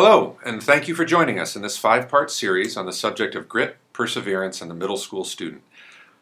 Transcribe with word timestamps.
Hello, 0.00 0.36
and 0.44 0.62
thank 0.62 0.86
you 0.86 0.94
for 0.94 1.04
joining 1.04 1.40
us 1.40 1.56
in 1.56 1.62
this 1.62 1.76
five 1.76 2.08
part 2.08 2.30
series 2.30 2.76
on 2.76 2.86
the 2.86 2.92
subject 2.92 3.34
of 3.34 3.48
grit, 3.48 3.78
perseverance, 3.92 4.60
and 4.60 4.70
the 4.70 4.74
middle 4.76 4.96
school 4.96 5.24
student. 5.24 5.60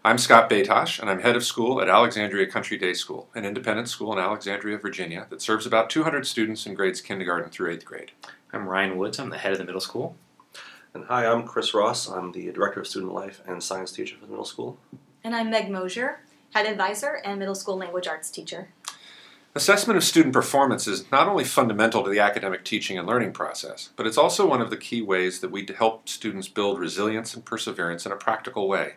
I'm 0.02 0.16
Scott 0.16 0.48
Baytosh, 0.48 0.98
and 0.98 1.10
I'm 1.10 1.20
head 1.20 1.36
of 1.36 1.44
school 1.44 1.82
at 1.82 1.90
Alexandria 1.90 2.46
Country 2.46 2.78
Day 2.78 2.94
School, 2.94 3.28
an 3.34 3.44
independent 3.44 3.90
school 3.90 4.14
in 4.14 4.18
Alexandria, 4.18 4.78
Virginia, 4.78 5.26
that 5.28 5.42
serves 5.42 5.66
about 5.66 5.90
200 5.90 6.26
students 6.26 6.64
in 6.64 6.72
grades 6.72 7.02
kindergarten 7.02 7.50
through 7.50 7.70
eighth 7.70 7.84
grade. 7.84 8.12
I'm 8.50 8.66
Ryan 8.66 8.96
Woods, 8.96 9.18
I'm 9.18 9.28
the 9.28 9.36
head 9.36 9.52
of 9.52 9.58
the 9.58 9.64
middle 9.64 9.82
school. 9.82 10.16
And 10.94 11.04
hi, 11.04 11.26
I'm 11.26 11.46
Chris 11.46 11.74
Ross. 11.74 12.08
I'm 12.08 12.32
the 12.32 12.50
Director 12.52 12.80
of 12.80 12.86
Student 12.86 13.12
Life 13.12 13.42
and 13.46 13.62
Science 13.62 13.92
Teacher 13.92 14.16
for 14.16 14.24
the 14.24 14.30
middle 14.30 14.46
school. 14.46 14.78
And 15.22 15.36
I'm 15.36 15.50
Meg 15.50 15.70
Mosier, 15.70 16.20
Head 16.54 16.64
Advisor 16.64 17.20
and 17.26 17.38
Middle 17.38 17.54
School 17.54 17.76
Language 17.76 18.06
Arts 18.06 18.30
Teacher. 18.30 18.70
Assessment 19.56 19.96
of 19.96 20.04
student 20.04 20.34
performance 20.34 20.86
is 20.86 21.10
not 21.10 21.28
only 21.28 21.42
fundamental 21.42 22.04
to 22.04 22.10
the 22.10 22.20
academic 22.20 22.62
teaching 22.62 22.98
and 22.98 23.08
learning 23.08 23.32
process, 23.32 23.88
but 23.96 24.06
it's 24.06 24.18
also 24.18 24.46
one 24.46 24.60
of 24.60 24.68
the 24.68 24.76
key 24.76 25.00
ways 25.00 25.40
that 25.40 25.50
we 25.50 25.66
help 25.78 26.10
students 26.10 26.46
build 26.46 26.78
resilience 26.78 27.32
and 27.32 27.42
perseverance 27.42 28.04
in 28.04 28.12
a 28.12 28.16
practical 28.16 28.68
way. 28.68 28.96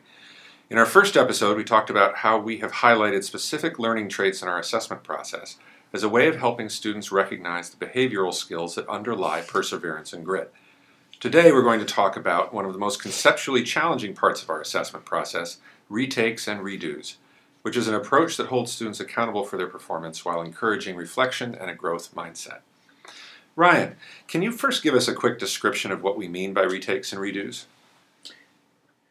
In 0.69 0.77
our 0.77 0.85
first 0.85 1.15
episode, 1.15 1.55
we 1.55 1.63
talked 1.63 1.89
about 1.89 2.17
how 2.17 2.37
we 2.37 2.57
have 2.57 2.73
highlighted 2.73 3.23
specific 3.23 3.79
learning 3.79 4.09
traits 4.09 4.41
in 4.41 4.49
our 4.49 4.59
assessment 4.59 5.01
process 5.01 5.55
as 5.93 6.03
a 6.03 6.09
way 6.09 6.27
of 6.27 6.35
helping 6.35 6.67
students 6.67 7.09
recognize 7.09 7.69
the 7.69 7.85
behavioral 7.85 8.33
skills 8.33 8.75
that 8.75 8.89
underlie 8.89 9.39
perseverance 9.39 10.11
and 10.11 10.25
grit. 10.25 10.53
Today, 11.21 11.53
we're 11.53 11.61
going 11.61 11.79
to 11.79 11.85
talk 11.85 12.17
about 12.17 12.53
one 12.53 12.65
of 12.65 12.73
the 12.73 12.79
most 12.79 13.01
conceptually 13.01 13.63
challenging 13.63 14.13
parts 14.13 14.43
of 14.43 14.49
our 14.49 14.59
assessment 14.59 15.05
process 15.05 15.59
retakes 15.87 16.49
and 16.49 16.59
redos 16.59 17.15
which 17.61 17.77
is 17.77 17.87
an 17.87 17.95
approach 17.95 18.37
that 18.37 18.47
holds 18.47 18.71
students 18.71 18.99
accountable 18.99 19.43
for 19.43 19.57
their 19.57 19.67
performance 19.67 20.23
while 20.23 20.41
encouraging 20.41 20.95
reflection 20.95 21.55
and 21.55 21.69
a 21.69 21.75
growth 21.75 22.13
mindset. 22.15 22.59
Ryan, 23.55 23.95
can 24.27 24.41
you 24.41 24.51
first 24.51 24.83
give 24.83 24.93
us 24.95 25.07
a 25.07 25.13
quick 25.13 25.37
description 25.37 25.91
of 25.91 26.01
what 26.01 26.17
we 26.17 26.27
mean 26.27 26.53
by 26.53 26.63
retakes 26.63 27.11
and 27.11 27.21
redos? 27.21 27.65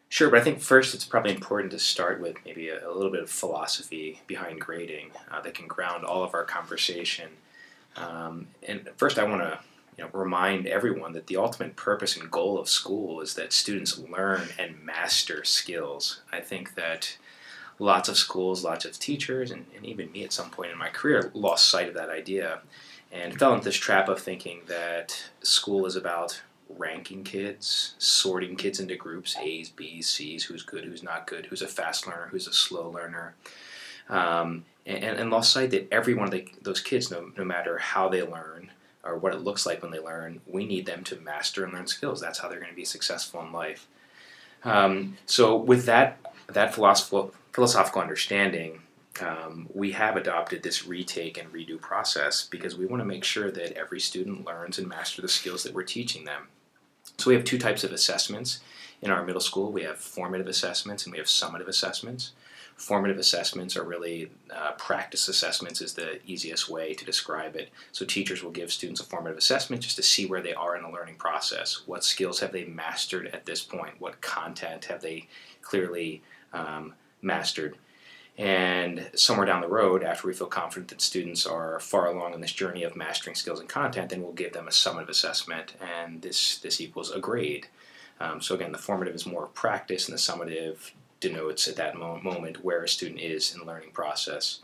Sure, 0.09 0.31
but 0.31 0.41
I 0.41 0.43
think 0.43 0.61
first 0.61 0.95
it's 0.95 1.05
probably 1.05 1.33
important 1.33 1.71
to 1.73 1.79
start 1.79 2.21
with 2.21 2.37
maybe 2.47 2.71
a, 2.71 2.89
a 2.89 2.93
little 2.93 3.13
bit 3.13 3.23
of 3.23 3.31
philosophy 3.31 4.23
behind 4.27 4.61
grading 4.61 5.11
uh, 5.31 5.43
that 5.43 5.53
can 5.53 5.67
ground 5.67 6.05
all 6.05 6.25
of 6.25 6.33
our 6.33 6.45
conversation. 6.45 7.29
Um, 7.95 8.47
and 8.67 8.89
first, 8.97 9.19
I 9.19 9.25
want 9.25 9.43
to 9.43 9.59
you 9.99 10.05
know, 10.05 10.11
remind 10.13 10.67
everyone 10.67 11.13
that 11.13 11.27
the 11.27 11.37
ultimate 11.37 11.77
purpose 11.77 12.17
and 12.17 12.31
goal 12.31 12.59
of 12.59 12.69
school 12.69 13.21
is 13.21 13.35
that 13.35 13.53
students 13.53 13.99
learn 13.99 14.49
and 14.59 14.83
master 14.83 15.45
skills. 15.45 16.23
I 16.33 16.41
think 16.41 16.75
that 16.77 17.19
lots 17.79 18.09
of 18.09 18.17
schools, 18.17 18.65
lots 18.65 18.85
of 18.85 18.99
teachers, 18.99 19.51
and, 19.51 19.67
and 19.77 19.87
even 19.87 20.11
me 20.13 20.25
at 20.25 20.33
some 20.33 20.51
point 20.51 20.71
in 20.71 20.79
my 20.79 20.89
career 20.89 21.31
lost 21.35 21.69
sight 21.69 21.89
of 21.89 21.95
that 21.95 22.11
idea 22.11 22.61
and 23.13 23.39
fell 23.39 23.55
into 23.55 23.65
this 23.65 23.77
trap 23.77 24.09
of 24.09 24.21
thinking 24.21 24.61
that 24.67 25.31
school 25.43 25.87
is 25.87 25.97
about 25.97 26.43
ranking 26.77 27.25
kids, 27.25 27.95
sorting 27.99 28.57
kids 28.57 28.81
into 28.81 28.97
groups 28.97 29.37
A's, 29.39 29.71
B's, 29.71 30.09
C's, 30.09 30.45
who's 30.45 30.63
good, 30.63 30.85
who's 30.85 31.03
not 31.03 31.27
good, 31.27 31.47
who's 31.47 31.63
a 31.63 31.69
fast 31.69 32.07
learner, 32.07 32.29
who's 32.31 32.47
a 32.47 32.53
slow 32.53 32.91
learner. 32.91 33.35
Um, 34.09 34.65
and, 34.85 35.19
and, 35.19 35.31
lost 35.31 35.53
sight 35.53 35.71
that 35.73 35.87
every 35.93 36.15
one 36.15 36.29
of 36.29 36.33
the, 36.33 36.49
those 36.63 36.81
kids, 36.81 37.11
no, 37.11 37.31
no 37.37 37.45
matter 37.45 37.77
how 37.77 38.09
they 38.09 38.23
learn 38.23 38.71
or 39.05 39.19
what 39.19 39.35
it 39.35 39.41
looks 39.41 39.67
like 39.67 39.83
when 39.83 39.91
they 39.91 39.99
learn, 39.99 40.41
we 40.47 40.65
need 40.65 40.87
them 40.87 41.05
to 41.05 41.17
master 41.17 41.63
and 41.63 41.75
learn 41.75 41.87
skills. 41.87 42.19
That's 42.19 42.39
how 42.39 42.49
they're 42.49 42.59
going 42.59 42.71
to 42.71 42.77
be 42.77 42.87
successful 42.87 43.43
in 43.43 43.53
life. 43.53 43.87
Um, 44.65 45.19
so, 45.27 45.57
with 45.57 45.85
that 45.85 46.19
that 46.49 46.75
philosophical 46.75 47.35
philosophical 47.53 48.03
understanding, 48.03 48.81
um, 49.21 49.69
we 49.75 49.93
have 49.93 50.17
adopted 50.17 50.63
this 50.63 50.87
retake 50.87 51.39
and 51.39 51.53
redo 51.53 51.81
process 51.81 52.47
because 52.47 52.77
we 52.77 52.87
want 52.87 53.01
to 53.01 53.07
make 53.07 53.25
sure 53.25 53.51
that 53.51 53.77
every 53.77 54.01
student 54.01 54.47
learns 54.47 54.79
and 54.79 54.89
master 54.89 55.23
the 55.23 55.29
skills 55.29 55.63
that 55.65 55.75
we're 55.75 55.83
teaching 55.83 56.25
them. 56.25 56.49
So 57.17 57.31
we 57.31 57.35
have 57.35 57.45
two 57.45 57.59
types 57.59 57.85
of 57.85 57.93
assessments 57.93 58.61
in 59.03 59.11
our 59.11 59.25
middle 59.25 59.41
school. 59.41 59.73
We 59.73 59.83
have 59.83 59.99
formative 59.99 60.47
assessments 60.47 61.05
and 61.05 61.13
we 61.13 61.19
have 61.19 61.27
summative 61.27 61.69
assessments. 61.69 62.33
Formative 62.77 63.19
assessments 63.19 63.77
are 63.77 63.83
really 63.83 64.31
uh, 64.55 64.73
practice 64.73 65.27
assessments 65.27 65.81
is 65.81 65.95
the 65.95 66.21
easiest 66.31 66.69
way 66.69 66.95
to 66.95 67.05
describe 67.05 67.57
it. 67.57 67.71
So 67.91 68.05
teachers 68.05 68.45
will 68.45 68.53
give 68.53 68.71
students 68.71 69.01
a 69.01 69.05
formative 69.05 69.39
assessment 69.39 69.83
just 69.83 69.97
to 69.97 70.03
see 70.03 70.27
where 70.27 70.43
they 70.43 70.55
are 70.55 70.77
in 70.77 70.85
the 70.85 70.91
learning 70.91 71.17
process. 71.17 71.83
What 71.87 72.05
skills 72.05 72.39
have 72.39 72.53
they 72.53 72.67
mastered 72.67 73.27
at 73.29 73.47
this 73.47 73.65
point? 73.65 73.95
What 73.99 74.21
content 74.21 74.85
have 74.85 75.01
they 75.03 75.27
clearly 75.61 76.23
um, 76.53 76.95
mastered. 77.23 77.77
And 78.39 79.11
somewhere 79.17 79.47
down 79.47 79.63
the 79.63 79.69
road, 79.69 80.05
after 80.05 80.29
we 80.29 80.33
feel 80.33 80.47
confident 80.47 80.89
that 80.91 81.01
students 81.01 81.45
are 81.45 81.81
far 81.81 82.07
along 82.07 82.35
in 82.35 82.41
this 82.41 82.53
journey 82.53 82.85
of 82.85 82.95
mastering 82.95 83.35
skills 83.35 83.59
and 83.59 83.69
content, 83.69 84.11
then 84.11 84.23
we'll 84.23 84.33
give 84.33 84.53
them 84.53 84.69
a 84.69 84.71
summative 84.71 85.09
assessment, 85.09 85.75
and 85.81 86.23
this 86.23 86.59
this 86.59 86.81
equals 86.81 87.11
a 87.11 87.19
grade. 87.19 87.67
Um, 88.21 88.41
so 88.41 88.55
again, 88.55 88.71
the 88.71 88.79
formative 88.79 89.17
is 89.17 89.27
more 89.27 89.49
practice, 89.49 90.09
and 90.09 90.17
the 90.17 90.21
summative 90.21 90.93
denotes 91.19 91.67
at 91.67 91.75
that 91.77 91.97
mo- 91.97 92.21
moment 92.23 92.65
where 92.65 92.85
a 92.85 92.89
student 92.89 93.21
is 93.21 93.53
in 93.53 93.59
the 93.59 93.67
learning 93.67 93.91
process. 93.91 94.61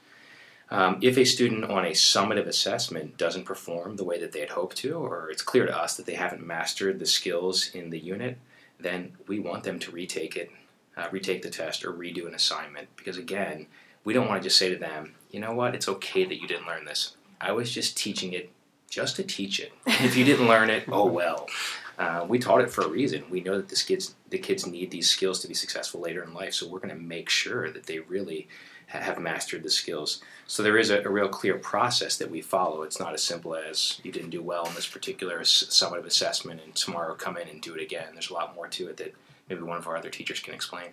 Um, 0.71 0.99
if 1.03 1.19
a 1.19 1.25
student 1.25 1.65
on 1.65 1.85
a 1.85 1.91
summative 1.91 2.47
assessment 2.47 3.17
doesn't 3.17 3.45
perform 3.45 3.97
the 3.97 4.05
way 4.05 4.21
that 4.21 4.31
they 4.31 4.41
had 4.41 4.51
hoped 4.51 4.77
to, 4.79 4.95
or 4.95 5.31
it's 5.31 5.43
clear 5.43 5.67
to 5.67 5.77
us 5.77 5.97
that 5.97 6.07
they 6.07 6.15
haven't 6.15 6.47
mastered 6.47 7.01
the 7.01 7.07
skills 7.07 7.71
in 7.75 7.91
the 7.91 7.99
unit, 7.99 8.39
then 8.79 9.13
we 9.27 9.41
want 9.41 9.65
them 9.65 9.81
to 9.81 9.91
retake 9.91 10.37
it 10.37 10.51
uh, 10.97 11.09
retake 11.11 11.43
the 11.43 11.51
test 11.51 11.85
or 11.85 11.93
redo 11.93 12.27
an 12.27 12.35
assignment 12.35 12.89
because 12.97 13.17
again 13.17 13.67
we 14.05 14.13
don't 14.13 14.29
want 14.29 14.43
to 14.43 14.47
just 14.47 14.59
say 14.59 14.69
to 14.69 14.77
them 14.77 15.15
you 15.31 15.41
know 15.41 15.53
what 15.53 15.75
it's 15.75 15.89
okay 15.89 16.25
that 16.25 16.41
you 16.41 16.47
didn't 16.47 16.67
learn 16.67 16.85
this 16.85 17.17
i 17.41 17.53
was 17.53 17.73
just 17.73 17.97
teaching 17.97 18.33
it 18.33 18.51
just 18.89 19.17
to 19.17 19.23
teach 19.23 19.59
it 19.59 19.73
if 19.87 20.17
you 20.17 20.25
didn't 20.25 20.47
learn 20.47 20.71
it 20.71 20.85
oh 20.89 21.07
well 21.07 21.49
uh, 21.97 22.27
we 22.29 22.41
taught 22.41 22.61
it 22.61 22.71
for 22.71 22.83
a 22.83 22.89
reason 22.89 23.25
we 23.31 23.41
know 23.41 23.57
that 23.57 23.69
the 23.69 23.77
kids 23.77 24.15
the 24.31 24.39
kids 24.39 24.67
need 24.67 24.91
these 24.91 25.11
skills 25.11 25.41
to 25.41 25.49
be 25.49 25.55
successful 25.55 26.01
later 26.01 26.23
in 26.23 26.35
life 26.35 26.55
so 26.55 26.69
we're 26.69 26.79
going 26.79 26.89
to 26.89 27.01
make 27.01 27.29
sure 27.29 27.71
that 27.71 27.87
they 27.87 27.99
really 28.01 28.49
ha- 28.89 28.99
have 28.99 29.19
mastered 29.19 29.63
the 29.63 29.71
skills 29.71 30.21
so 30.47 30.63
there 30.63 30.79
is 30.79 30.91
a, 30.91 31.03
a, 31.03 31.09
real 31.09 31.29
clear 31.29 31.57
process 31.57 32.17
that 32.17 32.31
we 32.31 32.41
follow 32.41 32.83
it's 32.83 33.01
not 33.01 33.15
as 33.15 33.23
simple 33.23 33.55
as 33.55 34.01
you 34.03 34.13
didn't 34.13 34.31
do 34.31 34.43
well 34.43 34.67
in 34.67 34.75
this 34.75 34.87
particular 34.87 35.41
summative 35.41 36.07
assessment 36.07 36.61
and 36.65 36.75
tomorrow 36.75 37.15
come 37.15 37.37
in 37.37 37.49
and 37.49 37.61
do 37.61 37.75
it 37.75 37.83
again 37.83 38.09
there's 38.13 38.31
a 38.31 38.35
lot 38.35 38.55
more 38.55 38.69
to 38.69 38.89
it 38.89 38.97
that 38.97 39.15
maybe 39.49 39.63
one 39.63 39.79
of 39.79 39.87
our 39.87 39.97
other 39.97 40.11
teachers 40.11 40.41
can 40.41 40.55
explain. 40.55 40.89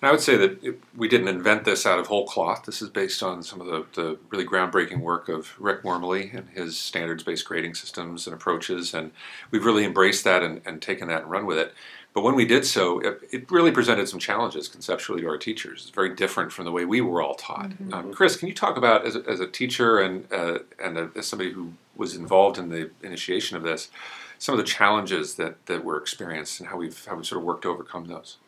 And 0.00 0.08
I 0.08 0.12
would 0.12 0.20
say 0.20 0.36
that 0.36 0.62
it, 0.62 0.80
we 0.96 1.08
didn't 1.08 1.28
invent 1.28 1.64
this 1.64 1.84
out 1.84 1.98
of 1.98 2.06
whole 2.06 2.24
cloth. 2.24 2.64
This 2.64 2.80
is 2.80 2.88
based 2.88 3.22
on 3.22 3.42
some 3.42 3.60
of 3.60 3.66
the, 3.66 3.84
the 4.00 4.18
really 4.30 4.44
groundbreaking 4.44 5.00
work 5.00 5.28
of 5.28 5.58
Rick 5.58 5.82
Wormeli 5.82 6.32
and 6.36 6.48
his 6.50 6.78
standards 6.78 7.24
based 7.24 7.44
grading 7.44 7.74
systems 7.74 8.26
and 8.26 8.34
approaches. 8.34 8.94
And 8.94 9.10
we've 9.50 9.64
really 9.64 9.84
embraced 9.84 10.22
that 10.24 10.42
and, 10.42 10.60
and 10.64 10.80
taken 10.80 11.08
that 11.08 11.22
and 11.22 11.30
run 11.30 11.46
with 11.46 11.58
it. 11.58 11.74
But 12.14 12.22
when 12.22 12.36
we 12.36 12.46
did 12.46 12.64
so, 12.64 13.00
it, 13.00 13.20
it, 13.30 13.50
really 13.50 13.70
presented 13.70 14.08
some 14.08 14.18
challenges 14.18 14.66
conceptually 14.66 15.20
to 15.20 15.28
our 15.28 15.36
teachers. 15.36 15.82
It's 15.82 15.90
very 15.90 16.14
different 16.14 16.52
from 16.52 16.64
the 16.64 16.72
way 16.72 16.84
we 16.84 17.00
were 17.00 17.20
all 17.20 17.34
taught. 17.34 17.70
Mm-hmm. 17.70 17.94
Um, 17.94 18.12
Chris, 18.12 18.36
can 18.36 18.48
you 18.48 18.54
talk 18.54 18.76
about, 18.76 19.06
as 19.06 19.14
a, 19.14 19.22
as 19.28 19.40
a 19.40 19.46
teacher 19.46 19.98
and, 19.98 20.32
uh, 20.32 20.60
and 20.82 20.96
a, 20.96 21.10
as 21.16 21.26
somebody 21.26 21.52
who 21.52 21.74
was 21.96 22.16
involved 22.16 22.58
in 22.58 22.70
the 22.70 22.90
initiation 23.02 23.56
of 23.56 23.62
this, 23.62 23.90
some 24.38 24.54
of 24.54 24.58
the 24.58 24.64
challenges 24.64 25.34
that, 25.34 25.66
that 25.66 25.80
we 25.80 25.86
were 25.86 25.98
experienced 25.98 26.60
and 26.60 26.68
how 26.68 26.76
we've 26.76 27.04
how 27.06 27.16
we 27.16 27.24
sort 27.24 27.40
of 27.40 27.44
worked 27.44 27.62
to 27.62 27.68
overcome 27.68 28.06
those. 28.06 28.38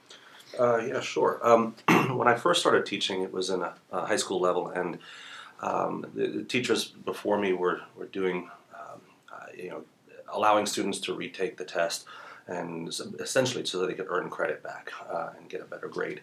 Uh, 0.59 0.79
yeah, 0.79 1.01
sure. 1.01 1.41
Um, 1.43 1.75
when 2.17 2.29
I 2.29 2.35
first 2.35 2.61
started 2.61 2.87
teaching, 2.87 3.23
it 3.23 3.33
was 3.33 3.51
in 3.51 3.63
a, 3.63 3.75
a 3.93 4.07
high 4.07 4.17
school 4.17 4.41
level, 4.41 4.69
and 4.69 4.99
um, 5.61 6.07
the, 6.15 6.27
the, 6.29 6.43
teachers 6.45 6.87
before 6.87 7.39
me 7.39 7.53
were 7.53 7.81
were 7.97 8.07
doing, 8.07 8.51
um, 8.75 9.01
uh, 9.33 9.47
you 9.57 9.71
know, 9.71 9.85
allowing 10.33 10.67
students 10.67 10.99
to 11.01 11.15
retake 11.15 11.57
the 11.57 11.65
test, 11.65 12.07
and 12.47 12.89
essentially 13.21 13.65
so 13.65 13.81
that 13.81 13.87
they 13.87 13.95
could 13.95 14.09
earn 14.09 14.29
credit 14.31 14.63
back 14.63 14.91
uh, 15.09 15.31
and 15.39 15.49
get 15.49 15.61
a 15.61 15.65
better 15.65 15.89
grade. 15.89 16.21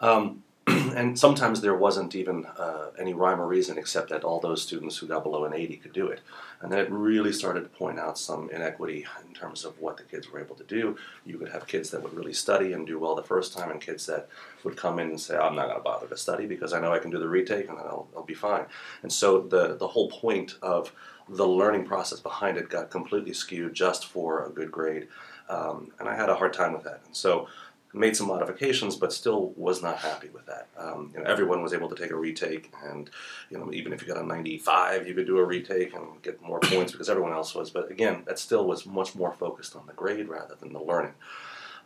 Um, 0.00 0.42
and 0.96 1.18
sometimes 1.18 1.60
there 1.60 1.74
wasn't 1.74 2.14
even 2.14 2.46
uh, 2.46 2.90
any 2.98 3.14
rhyme 3.14 3.40
or 3.40 3.46
reason 3.46 3.78
except 3.78 4.10
that 4.10 4.24
all 4.24 4.40
those 4.40 4.62
students 4.62 4.96
who 4.96 5.06
got 5.06 5.22
below 5.22 5.44
an 5.44 5.54
80 5.54 5.76
could 5.76 5.92
do 5.92 6.06
it. 6.08 6.20
And 6.60 6.70
then 6.70 6.78
it 6.78 6.90
really 6.90 7.32
started 7.32 7.62
to 7.62 7.68
point 7.68 7.98
out 7.98 8.18
some 8.18 8.50
inequity 8.50 9.06
in 9.26 9.34
terms 9.34 9.64
of 9.64 9.80
what 9.80 9.96
the 9.96 10.02
kids 10.02 10.30
were 10.30 10.40
able 10.40 10.56
to 10.56 10.64
do. 10.64 10.96
You 11.24 11.38
could 11.38 11.48
have 11.50 11.66
kids 11.66 11.90
that 11.90 12.02
would 12.02 12.14
really 12.14 12.34
study 12.34 12.72
and 12.72 12.86
do 12.86 12.98
well 12.98 13.14
the 13.14 13.22
first 13.22 13.56
time, 13.56 13.70
and 13.70 13.80
kids 13.80 14.06
that 14.06 14.28
would 14.64 14.76
come 14.76 14.98
in 14.98 15.08
and 15.08 15.20
say, 15.20 15.36
I'm 15.36 15.56
not 15.56 15.66
going 15.66 15.78
to 15.78 15.82
bother 15.84 16.06
to 16.06 16.16
study 16.16 16.46
because 16.46 16.72
I 16.72 16.80
know 16.80 16.92
I 16.92 16.98
can 16.98 17.10
do 17.10 17.18
the 17.18 17.28
retake 17.28 17.68
and 17.68 17.78
then 17.78 17.86
I'll, 17.86 18.08
I'll 18.16 18.22
be 18.22 18.34
fine. 18.34 18.66
And 19.02 19.12
so 19.12 19.40
the, 19.40 19.76
the 19.76 19.88
whole 19.88 20.10
point 20.10 20.56
of 20.62 20.92
the 21.28 21.46
learning 21.46 21.86
process 21.86 22.20
behind 22.20 22.58
it 22.58 22.68
got 22.68 22.90
completely 22.90 23.32
skewed 23.32 23.72
just 23.72 24.06
for 24.06 24.44
a 24.44 24.50
good 24.50 24.70
grade. 24.70 25.08
Um, 25.48 25.90
and 25.98 26.08
I 26.08 26.14
had 26.14 26.28
a 26.28 26.34
hard 26.34 26.52
time 26.52 26.72
with 26.72 26.84
that. 26.84 27.00
And 27.06 27.16
so 27.16 27.48
made 27.92 28.16
some 28.16 28.28
modifications, 28.28 28.96
but 28.96 29.12
still 29.12 29.52
was 29.56 29.82
not 29.82 29.98
happy 29.98 30.28
with 30.28 30.46
that. 30.46 30.68
Um, 30.78 31.10
you 31.12 31.20
know, 31.20 31.28
everyone 31.28 31.62
was 31.62 31.72
able 31.72 31.88
to 31.88 31.96
take 31.96 32.10
a 32.10 32.16
retake, 32.16 32.72
and 32.84 33.10
you 33.50 33.58
know, 33.58 33.72
even 33.72 33.92
if 33.92 34.02
you 34.02 34.08
got 34.08 34.22
a 34.22 34.26
95, 34.26 35.08
you 35.08 35.14
could 35.14 35.26
do 35.26 35.38
a 35.38 35.44
retake 35.44 35.94
and 35.94 36.22
get 36.22 36.40
more 36.42 36.60
points 36.60 36.92
because 36.92 37.10
everyone 37.10 37.32
else 37.32 37.54
was. 37.54 37.70
But 37.70 37.90
again, 37.90 38.22
that 38.26 38.38
still 38.38 38.66
was 38.66 38.86
much 38.86 39.14
more 39.14 39.32
focused 39.32 39.74
on 39.76 39.86
the 39.86 39.92
grade 39.92 40.28
rather 40.28 40.54
than 40.54 40.72
the 40.72 40.80
learning. 40.82 41.14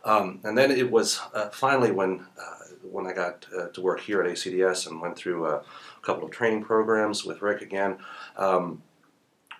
Um, 0.03 0.39
and 0.43 0.55
then 0.55 0.69
it 0.69 0.91
was 0.91 1.19
uh, 1.33 1.49
finally 1.49 1.91
when 1.91 2.27
uh, 2.39 2.65
when 2.83 3.07
I 3.07 3.13
got 3.13 3.47
uh, 3.57 3.67
to 3.69 3.81
work 3.81 4.01
here 4.01 4.21
at 4.21 4.29
ACDS 4.29 4.87
and 4.87 5.01
went 5.01 5.15
through 5.15 5.47
a 5.47 5.63
couple 6.03 6.25
of 6.25 6.31
training 6.31 6.63
programs 6.63 7.25
with 7.25 7.41
Rick 7.41 7.61
again. 7.61 7.97
Um, 8.37 8.83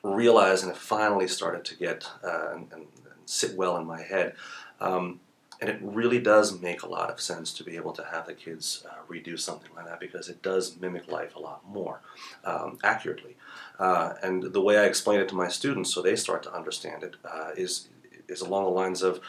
realized, 0.04 0.64
and 0.64 0.72
it 0.72 0.78
finally 0.78 1.28
started 1.28 1.66
to 1.66 1.76
get 1.76 2.08
uh, 2.24 2.52
and, 2.54 2.72
and, 2.72 2.88
sit 3.28 3.56
well 3.56 3.76
in 3.78 3.88
my 3.88 4.00
head. 4.00 4.36
Um, 4.80 5.20
and 5.62 5.70
it 5.70 5.80
really 5.82 6.20
does 6.20 6.60
make 6.60 6.84
a 6.84 6.88
lot 6.88 7.10
of 7.10 7.22
sense 7.22 7.54
to 7.54 7.64
be 7.64 7.76
able 7.76 7.94
to 7.94 8.04
have 8.06 8.26
the 8.26 8.34
kids 8.34 8.86
uh, 8.90 8.96
redo 9.12 9.40
something 9.40 9.70
like 9.76 9.86
that 9.86 10.00
because 10.00 10.28
it 10.28 10.42
does 10.42 10.78
mimic 10.80 11.08
life 11.10 11.36
a 11.36 11.40
lot 11.40 11.62
more 11.68 12.02
um, 12.44 12.78
accurately. 12.84 13.38
Uh, 13.80 14.14
and 14.22 14.44
the 14.44 14.62
way 14.62 14.78
I 14.78 14.86
explain 14.86 15.20
it 15.20 15.30
to 15.30 15.36
my 15.36 15.48
students, 15.48 15.94
so 15.94 16.02
they 16.02 16.16
start 16.16 16.44
to 16.44 16.54
understand 16.54 17.04
it, 17.04 17.16
uh, 17.24 17.52
is 17.56 17.88
is 18.28 18.42
along 18.42 18.64
the 18.64 18.72
lines 18.72 19.02
of 19.02 19.20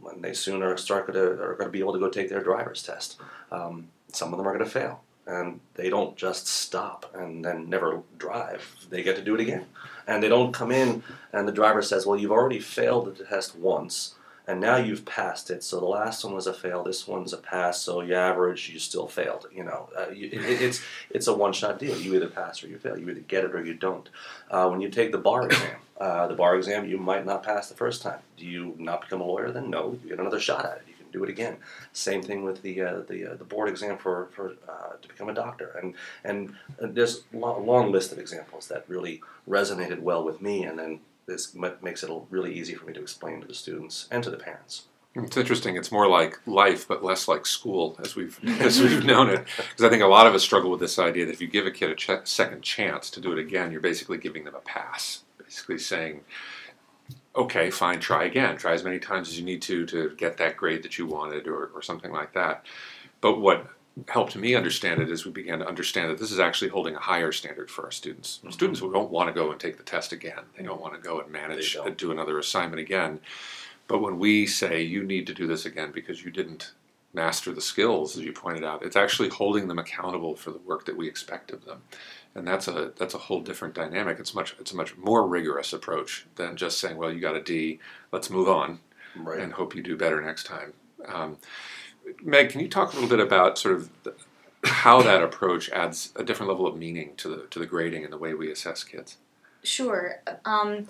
when 0.00 0.20
they 0.20 0.32
soon 0.32 0.62
are 0.62 0.76
start 0.76 1.12
to, 1.12 1.22
are 1.22 1.54
going 1.54 1.68
to 1.68 1.70
be 1.70 1.78
able 1.78 1.92
to 1.92 1.98
go 1.98 2.08
take 2.08 2.28
their 2.28 2.42
driver's 2.42 2.82
test. 2.82 3.18
Um, 3.52 3.88
some 4.12 4.32
of 4.32 4.38
them 4.38 4.46
are 4.46 4.52
going 4.52 4.64
to 4.64 4.70
fail, 4.70 5.02
and 5.26 5.60
they 5.74 5.88
don't 5.88 6.16
just 6.16 6.48
stop 6.48 7.14
and 7.14 7.44
then 7.44 7.70
never 7.70 8.02
drive. 8.18 8.76
They 8.90 9.02
get 9.02 9.16
to 9.16 9.22
do 9.22 9.34
it 9.34 9.40
again, 9.40 9.66
and 10.06 10.22
they 10.22 10.28
don't 10.28 10.52
come 10.52 10.72
in 10.72 11.02
and 11.32 11.46
the 11.46 11.52
driver 11.52 11.82
says, 11.82 12.04
"Well, 12.04 12.18
you've 12.18 12.32
already 12.32 12.60
failed 12.60 13.16
the 13.16 13.24
test 13.24 13.56
once." 13.56 14.15
And 14.46 14.60
now 14.60 14.76
you've 14.76 15.04
passed 15.04 15.50
it. 15.50 15.64
So 15.64 15.80
the 15.80 15.86
last 15.86 16.24
one 16.24 16.34
was 16.34 16.46
a 16.46 16.54
fail, 16.54 16.84
this 16.84 17.06
one's 17.06 17.32
a 17.32 17.36
pass. 17.38 17.82
So 17.82 18.00
you 18.00 18.14
average, 18.14 18.68
you 18.68 18.78
still 18.78 19.08
failed. 19.08 19.46
You 19.52 19.64
know, 19.64 19.88
uh, 19.98 20.10
you, 20.10 20.28
it, 20.32 20.62
it's 20.62 20.80
it's 21.10 21.26
a 21.26 21.34
one-shot 21.34 21.78
deal. 21.78 21.96
You 21.96 22.14
either 22.14 22.28
pass 22.28 22.62
or 22.62 22.68
you 22.68 22.78
fail. 22.78 22.98
You 22.98 23.08
either 23.10 23.20
get 23.20 23.44
it 23.44 23.54
or 23.54 23.64
you 23.64 23.74
don't. 23.74 24.08
Uh, 24.50 24.68
when 24.68 24.80
you 24.80 24.88
take 24.88 25.12
the 25.12 25.18
bar 25.18 25.46
exam, 25.46 25.76
uh, 26.00 26.26
the 26.28 26.34
bar 26.34 26.56
exam 26.56 26.88
you 26.88 26.98
might 26.98 27.26
not 27.26 27.42
pass 27.42 27.68
the 27.68 27.74
first 27.74 28.02
time. 28.02 28.20
Do 28.36 28.46
you 28.46 28.74
not 28.78 29.00
become 29.02 29.20
a 29.20 29.26
lawyer? 29.26 29.50
Then 29.50 29.70
no, 29.70 29.98
you 30.02 30.10
get 30.10 30.20
another 30.20 30.40
shot 30.40 30.64
at 30.64 30.76
it. 30.78 30.84
You 30.86 30.94
can 30.94 31.10
do 31.10 31.24
it 31.24 31.30
again. 31.30 31.56
Same 31.92 32.22
thing 32.22 32.44
with 32.44 32.62
the 32.62 32.80
uh, 32.82 33.00
the 33.08 33.32
uh, 33.32 33.34
the 33.34 33.44
board 33.44 33.68
exam 33.68 33.98
for 33.98 34.28
for 34.32 34.54
uh, 34.68 34.96
to 35.02 35.08
become 35.08 35.28
a 35.28 35.34
doctor. 35.34 35.74
And 35.82 35.94
and 36.24 36.54
there's 36.78 37.24
a 37.32 37.36
long 37.36 37.90
list 37.90 38.12
of 38.12 38.18
examples 38.18 38.68
that 38.68 38.84
really 38.86 39.22
resonated 39.48 40.00
well 40.00 40.22
with 40.22 40.40
me. 40.40 40.64
And 40.64 40.78
then 40.78 41.00
this 41.26 41.54
makes 41.54 42.02
it 42.02 42.10
really 42.30 42.54
easy 42.54 42.74
for 42.74 42.86
me 42.86 42.92
to 42.92 43.00
explain 43.00 43.40
to 43.40 43.46
the 43.46 43.54
students 43.54 44.08
and 44.10 44.22
to 44.22 44.30
the 44.30 44.36
parents. 44.36 44.86
It's 45.24 45.36
interesting. 45.36 45.76
It's 45.76 45.90
more 45.90 46.08
like 46.08 46.38
life, 46.46 46.86
but 46.86 47.02
less 47.02 47.26
like 47.26 47.46
school, 47.46 47.96
as 48.02 48.14
we've 48.14 48.38
as 48.60 48.80
we've 48.80 49.04
known 49.04 49.30
it. 49.30 49.46
Because 49.56 49.84
I 49.84 49.88
think 49.88 50.02
a 50.02 50.06
lot 50.06 50.26
of 50.26 50.34
us 50.34 50.42
struggle 50.42 50.70
with 50.70 50.80
this 50.80 50.98
idea 50.98 51.24
that 51.24 51.32
if 51.32 51.40
you 51.40 51.46
give 51.46 51.66
a 51.66 51.70
kid 51.70 51.90
a 51.90 51.94
ch- 51.94 52.26
second 52.26 52.62
chance 52.62 53.08
to 53.10 53.20
do 53.20 53.32
it 53.32 53.38
again, 53.38 53.72
you're 53.72 53.80
basically 53.80 54.18
giving 54.18 54.44
them 54.44 54.54
a 54.54 54.60
pass. 54.60 55.24
Basically 55.38 55.78
saying, 55.78 56.20
"Okay, 57.34 57.70
fine, 57.70 57.98
try 57.98 58.24
again. 58.24 58.58
Try 58.58 58.72
as 58.72 58.84
many 58.84 58.98
times 58.98 59.28
as 59.28 59.38
you 59.38 59.44
need 59.44 59.62
to 59.62 59.86
to 59.86 60.10
get 60.16 60.36
that 60.36 60.56
grade 60.56 60.82
that 60.82 60.98
you 60.98 61.06
wanted, 61.06 61.46
or, 61.46 61.70
or 61.74 61.80
something 61.80 62.12
like 62.12 62.34
that." 62.34 62.66
But 63.22 63.40
what 63.40 63.68
helped 64.08 64.36
me 64.36 64.54
understand 64.54 65.00
it 65.00 65.10
as 65.10 65.24
we 65.24 65.30
began 65.30 65.58
to 65.58 65.66
understand 65.66 66.10
that 66.10 66.18
this 66.18 66.30
is 66.30 66.38
actually 66.38 66.68
holding 66.68 66.94
a 66.94 67.00
higher 67.00 67.32
standard 67.32 67.70
for 67.70 67.84
our 67.84 67.90
students. 67.90 68.38
Mm-hmm. 68.38 68.50
Students 68.50 68.80
who 68.80 68.92
don't 68.92 69.10
want 69.10 69.28
to 69.28 69.32
go 69.32 69.50
and 69.50 69.58
take 69.58 69.78
the 69.78 69.82
test 69.82 70.12
again, 70.12 70.42
they 70.56 70.62
don't 70.62 70.80
want 70.80 70.94
to 70.94 71.00
go 71.00 71.20
and 71.20 71.30
manage 71.32 71.76
and 71.76 71.96
do 71.96 72.12
another 72.12 72.38
assignment 72.38 72.80
again. 72.80 73.20
But 73.88 74.02
when 74.02 74.18
we 74.18 74.46
say 74.46 74.82
you 74.82 75.04
need 75.04 75.26
to 75.28 75.34
do 75.34 75.46
this 75.46 75.64
again 75.64 75.92
because 75.92 76.24
you 76.24 76.30
didn't 76.30 76.72
master 77.14 77.52
the 77.52 77.60
skills, 77.60 78.16
as 78.16 78.24
you 78.24 78.32
pointed 78.32 78.64
out, 78.64 78.84
it's 78.84 78.96
actually 78.96 79.30
holding 79.30 79.68
them 79.68 79.78
accountable 79.78 80.36
for 80.36 80.50
the 80.50 80.58
work 80.58 80.84
that 80.84 80.96
we 80.96 81.08
expect 81.08 81.50
of 81.50 81.64
them. 81.64 81.82
And 82.34 82.46
that's 82.46 82.68
a 82.68 82.92
that's 82.96 83.14
a 83.14 83.18
whole 83.18 83.40
different 83.40 83.74
dynamic. 83.74 84.18
It's 84.18 84.34
much 84.34 84.54
it's 84.60 84.72
a 84.72 84.76
much 84.76 84.96
more 84.98 85.26
rigorous 85.26 85.72
approach 85.72 86.26
than 86.34 86.56
just 86.56 86.78
saying, 86.78 86.98
well, 86.98 87.10
you 87.10 87.20
got 87.20 87.36
a 87.36 87.42
D, 87.42 87.78
let's 88.12 88.28
move 88.28 88.48
on, 88.48 88.80
right. 89.16 89.40
and 89.40 89.54
hope 89.54 89.74
you 89.74 89.82
do 89.82 89.96
better 89.96 90.20
next 90.20 90.44
time. 90.44 90.74
Um, 91.06 91.38
Meg, 92.22 92.50
can 92.50 92.60
you 92.60 92.68
talk 92.68 92.92
a 92.92 92.94
little 92.94 93.08
bit 93.08 93.20
about 93.20 93.58
sort 93.58 93.74
of 93.74 93.90
the, 94.02 94.14
how 94.64 95.02
that 95.02 95.22
approach 95.22 95.68
adds 95.70 96.12
a 96.16 96.24
different 96.24 96.50
level 96.50 96.66
of 96.66 96.76
meaning 96.76 97.12
to 97.18 97.28
the 97.28 97.36
to 97.50 97.58
the 97.58 97.66
grading 97.66 98.04
and 98.04 98.12
the 98.12 98.18
way 98.18 98.34
we 98.34 98.50
assess 98.50 98.84
kids? 98.84 99.16
Sure. 99.62 100.22
Um, 100.44 100.88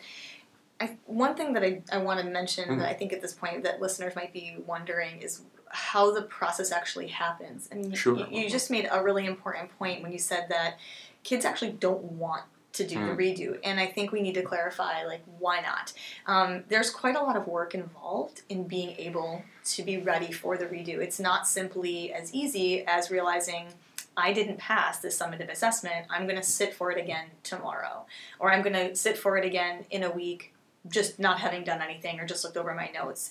I, 0.81 0.97
one 1.07 1.35
thing 1.35 1.55
that 1.55 1.63
I, 1.63 1.83
I 1.91 1.99
want 1.99 2.21
to 2.21 2.27
mention 2.27 2.65
mm-hmm. 2.65 2.79
that 2.79 2.89
I 2.89 2.93
think 2.93 3.13
at 3.13 3.23
this 3.23 3.33
point 3.33 3.63
that 3.65 3.81
listeners 3.81 4.15
might 4.15 4.33
be 4.33 4.57
wondering 4.67 5.23
is 5.23 5.43
how 5.69 6.13
the 6.13 6.23
process 6.23 6.71
actually 6.71 7.09
happens. 7.09 7.69
I 7.73 7.77
mean, 7.77 7.95
sure. 7.95 8.19
you, 8.19 8.43
you 8.43 8.51
just 8.51 8.71
made 8.71 8.89
a 8.91 9.03
really 9.03 9.27
important 9.27 9.77
point 9.79 10.03
when 10.03 10.13
you 10.13 10.19
said 10.19 10.47
that 10.51 10.79
kids 11.23 11.45
actually 11.45 11.73
don't 11.73 12.03
want 12.03 12.45
to 12.77 12.87
do 12.87 12.97
mm. 12.97 13.07
the 13.07 13.13
hmm. 13.15 13.21
redo. 13.21 13.59
And 13.65 13.81
I 13.81 13.87
think 13.87 14.13
we 14.13 14.23
need 14.23 14.35
to 14.35 14.43
clarify, 14.43 15.05
like, 15.05 15.23
why 15.39 15.61
not? 15.61 15.93
Um, 16.27 16.65
there's 16.69 16.91
quite 16.91 17.17
a 17.17 17.23
lot 17.23 17.37
of 17.37 17.47
work 17.47 17.75
involved 17.75 18.43
in 18.49 18.65
being 18.65 18.97
able 18.99 19.43
to 19.65 19.83
be 19.83 19.99
ready 19.99 20.33
for 20.33 20.57
the 20.57 20.67
redo. 20.67 20.99
It's 20.99 21.21
not 21.21 21.49
simply 21.49 22.13
as 22.13 22.33
easy 22.35 22.85
as 22.87 23.11
realizing. 23.11 23.69
I 24.17 24.33
didn't 24.33 24.59
pass 24.59 25.01
this 25.01 25.19
summative 25.19 25.51
assessment. 25.51 26.07
I'm 26.09 26.25
going 26.25 26.37
to 26.37 26.43
sit 26.43 26.73
for 26.73 26.91
it 26.91 26.99
again 26.99 27.27
tomorrow. 27.43 28.07
Or 28.39 28.51
I'm 28.51 28.63
going 28.63 28.73
to 28.75 28.97
sit 28.97 29.19
for 29.19 29.37
it 29.37 29.45
again 29.45 29.85
in 29.91 30.05
a 30.05 30.11
week, 30.11 30.55
just 30.89 31.19
not 31.19 31.41
having 31.41 31.65
done 31.65 31.83
anything 31.83 32.21
or 32.21 32.27
just 32.27 32.45
looked 32.45 32.57
over 32.57 32.75
my 32.75 32.91
notes. 32.95 33.31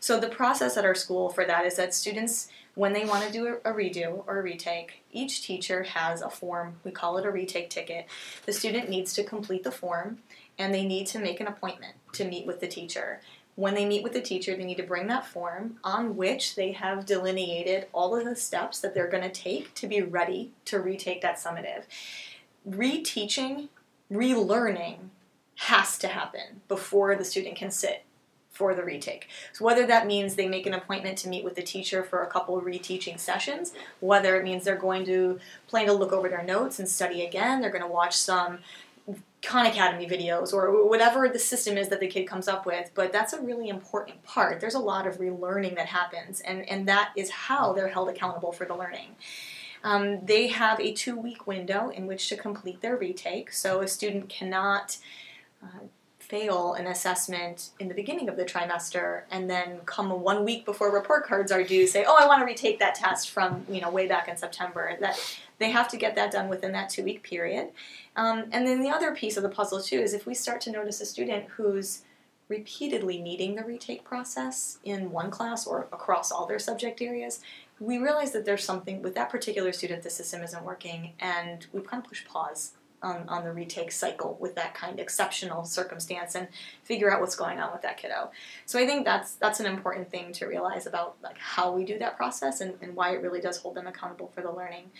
So, 0.00 0.20
the 0.20 0.28
process 0.28 0.76
at 0.76 0.84
our 0.84 0.94
school 0.94 1.30
for 1.30 1.44
that 1.44 1.64
is 1.66 1.76
that 1.76 1.94
students 1.94 2.48
when 2.76 2.92
they 2.92 3.06
want 3.06 3.26
to 3.26 3.32
do 3.32 3.56
a, 3.64 3.72
redo 3.72 4.22
or 4.26 4.38
a 4.38 4.42
retake, 4.42 5.02
each 5.10 5.42
teacher 5.42 5.82
has 5.82 6.20
a 6.20 6.28
form. 6.28 6.76
We 6.84 6.90
call 6.90 7.16
it 7.16 7.24
a 7.24 7.30
retake 7.30 7.70
ticket. 7.70 8.06
The 8.44 8.52
student 8.52 8.90
needs 8.90 9.14
to 9.14 9.24
complete 9.24 9.64
the 9.64 9.70
form 9.70 10.18
and 10.58 10.74
they 10.74 10.84
need 10.84 11.06
to 11.08 11.18
make 11.18 11.40
an 11.40 11.46
appointment 11.46 11.94
to 12.12 12.26
meet 12.26 12.46
with 12.46 12.60
the 12.60 12.68
teacher. 12.68 13.22
When 13.54 13.74
they 13.74 13.86
meet 13.86 14.02
with 14.02 14.12
the 14.12 14.20
teacher, 14.20 14.54
they 14.54 14.64
need 14.64 14.76
to 14.76 14.82
bring 14.82 15.06
that 15.06 15.26
form 15.26 15.78
on 15.82 16.16
which 16.16 16.54
they 16.54 16.72
have 16.72 17.06
delineated 17.06 17.86
all 17.94 18.14
of 18.14 18.26
the 18.26 18.36
steps 18.36 18.80
that 18.80 18.92
they're 18.92 19.08
going 19.08 19.22
to 19.22 19.30
take 19.30 19.72
to 19.76 19.86
be 19.86 20.02
ready 20.02 20.52
to 20.66 20.78
retake 20.78 21.22
that 21.22 21.38
summative. 21.38 21.84
Reteaching, 22.68 23.68
relearning 24.12 24.96
has 25.56 25.98
to 25.98 26.08
happen 26.08 26.60
before 26.68 27.16
the 27.16 27.24
student 27.24 27.56
can 27.56 27.70
sit 27.70 28.04
for 28.50 28.74
the 28.74 28.82
retake. 28.82 29.28
So 29.52 29.64
whether 29.64 29.86
that 29.86 30.06
means 30.06 30.34
they 30.34 30.48
make 30.48 30.66
an 30.66 30.72
appointment 30.72 31.18
to 31.18 31.28
meet 31.28 31.44
with 31.44 31.56
the 31.56 31.62
teacher 31.62 32.02
for 32.02 32.22
a 32.22 32.26
couple 32.26 32.60
reteaching 32.62 33.20
sessions, 33.20 33.74
whether 34.00 34.36
it 34.36 34.44
means 34.44 34.64
they're 34.64 34.76
going 34.76 35.04
to 35.06 35.38
plan 35.66 35.86
to 35.86 35.92
look 35.92 36.12
over 36.12 36.28
their 36.28 36.42
notes 36.42 36.78
and 36.78 36.88
study 36.88 37.24
again, 37.24 37.60
they're 37.60 37.70
going 37.70 37.82
to 37.82 37.88
watch 37.88 38.16
some 38.16 38.60
Khan 39.42 39.66
Academy 39.66 40.08
videos 40.08 40.52
or 40.52 40.88
whatever 40.88 41.28
the 41.28 41.38
system 41.38 41.76
is 41.76 41.88
that 41.88 42.00
the 42.00 42.08
kid 42.08 42.24
comes 42.24 42.48
up 42.48 42.66
with, 42.66 42.90
but 42.94 43.12
that's 43.12 43.32
a 43.32 43.40
really 43.40 43.68
important 43.68 44.22
part. 44.24 44.60
There's 44.60 44.74
a 44.74 44.80
lot 44.80 45.06
of 45.06 45.18
relearning 45.18 45.76
that 45.76 45.86
happens, 45.86 46.40
and, 46.40 46.68
and 46.68 46.88
that 46.88 47.12
is 47.14 47.30
how 47.30 47.72
they're 47.72 47.88
held 47.88 48.08
accountable 48.08 48.52
for 48.52 48.64
the 48.64 48.74
learning. 48.74 49.14
Um, 49.84 50.24
they 50.24 50.48
have 50.48 50.80
a 50.80 50.92
two 50.92 51.16
week 51.16 51.46
window 51.46 51.90
in 51.90 52.06
which 52.06 52.28
to 52.30 52.36
complete 52.36 52.80
their 52.80 52.96
retake, 52.96 53.52
so 53.52 53.82
a 53.82 53.88
student 53.88 54.28
cannot 54.28 54.96
uh, 55.62 55.86
fail 56.18 56.74
an 56.74 56.86
assessment 56.88 57.70
in 57.78 57.86
the 57.88 57.94
beginning 57.94 58.28
of 58.28 58.36
the 58.36 58.44
trimester 58.44 59.22
and 59.30 59.48
then 59.48 59.78
come 59.86 60.10
one 60.10 60.44
week 60.44 60.64
before 60.64 60.92
report 60.92 61.24
cards 61.24 61.52
are 61.52 61.62
due 61.62 61.86
say 61.86 62.04
oh 62.06 62.16
i 62.18 62.26
want 62.26 62.40
to 62.40 62.44
retake 62.44 62.80
that 62.80 62.96
test 62.96 63.30
from 63.30 63.64
you 63.68 63.80
know 63.80 63.90
way 63.90 64.08
back 64.08 64.26
in 64.26 64.36
september. 64.36 64.96
That 65.00 65.18
they 65.58 65.70
have 65.70 65.88
to 65.88 65.96
get 65.96 66.14
that 66.16 66.32
done 66.32 66.48
within 66.48 66.72
that 66.72 66.90
two 66.90 67.02
week 67.02 67.22
period. 67.22 67.70
Um, 68.14 68.44
and 68.52 68.66
then 68.66 68.82
the 68.82 68.90
other 68.90 69.14
piece 69.14 69.36
of 69.36 69.42
the 69.42 69.48
puzzle 69.48 69.80
too 69.80 69.98
is 69.98 70.14
if 70.14 70.26
we 70.26 70.34
start 70.34 70.60
to 70.62 70.72
notice 70.72 71.00
a 71.00 71.06
student 71.06 71.46
who's 71.56 72.02
repeatedly 72.48 73.20
needing 73.20 73.54
the 73.54 73.64
retake 73.64 74.04
process 74.04 74.78
in 74.84 75.10
one 75.10 75.30
class 75.30 75.66
or 75.66 75.88
across 75.92 76.30
all 76.30 76.46
their 76.46 76.60
subject 76.60 77.02
areas 77.02 77.40
we 77.80 77.98
realize 77.98 78.30
that 78.30 78.44
there's 78.44 78.62
something 78.62 79.02
with 79.02 79.16
that 79.16 79.28
particular 79.28 79.72
student 79.72 80.00
the 80.04 80.08
system 80.08 80.42
isn't 80.42 80.64
working 80.64 81.12
and 81.18 81.66
we 81.72 81.80
kind 81.80 82.00
of 82.04 82.08
push 82.08 82.24
pause 82.24 82.74
on, 83.02 83.28
on 83.28 83.44
the 83.44 83.52
retake 83.52 83.92
cycle 83.92 84.36
with 84.40 84.54
that 84.54 84.74
kind 84.74 84.94
of 84.94 84.98
exceptional 84.98 85.64
circumstance 85.64 86.34
and 86.34 86.48
figure 86.82 87.12
out 87.12 87.20
what's 87.20 87.36
going 87.36 87.58
on 87.58 87.72
with 87.72 87.82
that 87.82 87.96
kiddo. 87.96 88.30
So 88.64 88.78
I 88.78 88.86
think 88.86 89.04
that's 89.04 89.34
that's 89.34 89.60
an 89.60 89.66
important 89.66 90.10
thing 90.10 90.32
to 90.32 90.46
realize 90.46 90.86
about 90.86 91.16
like 91.22 91.38
how 91.38 91.72
we 91.72 91.84
do 91.84 91.98
that 91.98 92.16
process 92.16 92.60
and, 92.60 92.74
and 92.80 92.96
why 92.96 93.14
it 93.14 93.22
really 93.22 93.40
does 93.40 93.58
hold 93.58 93.74
them 93.74 93.86
accountable 93.86 94.30
for 94.34 94.42
the 94.42 94.50
learning. 94.50 94.90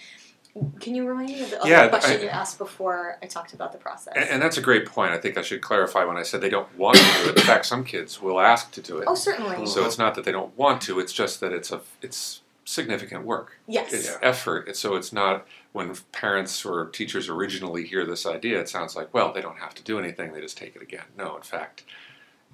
Can 0.80 0.94
you 0.94 1.06
remind 1.06 1.28
me 1.28 1.42
of 1.42 1.50
the 1.50 1.60
other 1.60 1.88
question 1.90 2.20
I, 2.20 2.22
you 2.22 2.28
asked 2.28 2.56
before 2.56 3.18
I 3.22 3.26
talked 3.26 3.52
about 3.52 3.72
the 3.72 3.78
process? 3.78 4.14
And, 4.16 4.24
and, 4.24 4.42
that's 4.42 4.56
a 4.56 4.62
great 4.62 4.86
point. 4.86 5.12
I 5.12 5.18
think 5.18 5.36
I 5.36 5.42
should 5.42 5.60
clarify 5.60 6.04
when 6.04 6.16
I 6.16 6.22
said 6.22 6.40
they 6.40 6.48
don't 6.48 6.74
want 6.78 6.96
to 6.96 7.02
do 7.02 7.30
it. 7.30 7.36
In 7.36 7.42
fact, 7.42 7.66
some 7.66 7.84
kids 7.84 8.22
will 8.22 8.40
ask 8.40 8.70
to 8.72 8.80
do 8.80 8.96
it. 8.98 9.04
Oh, 9.06 9.14
certainly. 9.14 9.66
So 9.66 9.84
it's 9.84 9.98
not 9.98 10.14
that 10.14 10.24
they 10.24 10.32
don't 10.32 10.56
want 10.56 10.80
to; 10.82 10.98
it's 10.98 11.12
just 11.12 11.40
that 11.40 11.52
it's 11.52 11.72
a 11.72 11.82
it's 12.00 12.40
significant 12.66 13.24
work. 13.24 13.58
Yes. 13.66 13.92
It's 13.92 14.18
effort. 14.20 14.76
So 14.76 14.96
it's 14.96 15.12
not 15.12 15.46
when 15.72 15.94
parents 16.12 16.66
or 16.66 16.86
teachers 16.86 17.28
originally 17.28 17.86
hear 17.86 18.04
this 18.04 18.26
idea, 18.26 18.60
it 18.60 18.68
sounds 18.68 18.94
like, 18.94 19.14
well, 19.14 19.32
they 19.32 19.40
don't 19.40 19.58
have 19.58 19.74
to 19.76 19.82
do 19.82 19.98
anything, 19.98 20.32
they 20.32 20.40
just 20.40 20.58
take 20.58 20.76
it 20.76 20.82
again. 20.82 21.04
No, 21.16 21.36
in 21.36 21.42
fact, 21.42 21.84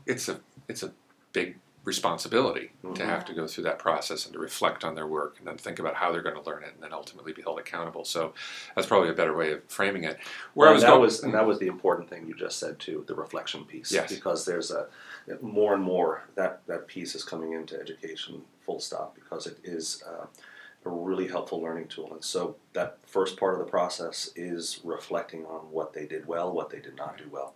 it's 0.07 0.29
a 0.29 0.41
it's 0.69 0.83
a 0.83 0.93
big 1.33 1.57
responsibility 1.85 2.71
mm-hmm. 2.85 2.95
to 2.95 3.05
have 3.05 3.25
to 3.25 3.35
go 3.35 3.47
through 3.47 3.65
that 3.65 3.79
process 3.79 4.25
and 4.25 4.33
to 4.33 4.39
reflect 4.39 4.85
on 4.85 4.95
their 4.95 5.07
work 5.07 5.37
and 5.39 5.47
then 5.47 5.57
think 5.57 5.79
about 5.79 5.95
how 5.95 6.13
they're 6.13 6.23
going 6.23 6.41
to 6.41 6.49
learn 6.49 6.63
it 6.63 6.73
and 6.75 6.83
then 6.83 6.93
ultimately 6.93 7.33
be 7.33 7.43
held 7.43 7.59
accountable. 7.59 8.05
So 8.05 8.35
that's 8.75 8.87
probably 8.87 9.09
a 9.09 9.15
better 9.15 9.37
way 9.37 9.53
of 9.53 9.65
framing 9.65 10.05
it. 10.05 10.19
Where 10.55 10.67
well, 10.67 10.71
I 10.71 10.75
was 10.75 10.83
that 10.83 10.89
going, 10.91 11.01
was 11.01 11.23
and 11.23 11.35
that 11.35 11.47
was 11.47 11.59
the 11.59 11.67
important 11.67 12.09
thing 12.09 12.27
you 12.27 12.35
just 12.35 12.59
said 12.59 12.79
too, 12.79 13.05
the 13.09 13.15
reflection 13.15 13.65
piece. 13.65 13.91
Yes. 13.91 14.13
Because 14.13 14.45
there's 14.45 14.71
a 14.71 14.87
more 15.41 15.75
and 15.75 15.83
more 15.83 16.29
that 16.37 16.63
that 16.67 16.87
piece 16.87 17.15
is 17.15 17.25
coming 17.25 17.53
into 17.53 17.81
education 17.81 18.43
full 18.65 18.81
stop 18.81 19.15
because 19.15 19.47
it 19.47 19.59
is 19.65 20.03
uh, 20.09 20.27
a 20.85 20.91
really 20.91 21.29
helpful 21.29 21.61
learning 21.61 21.89
tool. 21.89 22.13
And 22.13 22.25
so 22.25 22.57
that 22.73 22.99
first 23.07 23.37
part 23.37 23.55
of 23.55 23.59
the 23.59 23.71
process 23.71 24.31
is 24.37 24.81
reflecting 24.85 25.45
on 25.47 25.71
what 25.71 25.93
they 25.93 26.07
did 26.07 26.27
well, 26.27 26.53
what 26.53 26.71
they 26.71 26.81
did 26.81 26.97
not 26.97 27.19
do 27.19 27.25
well. 27.31 27.55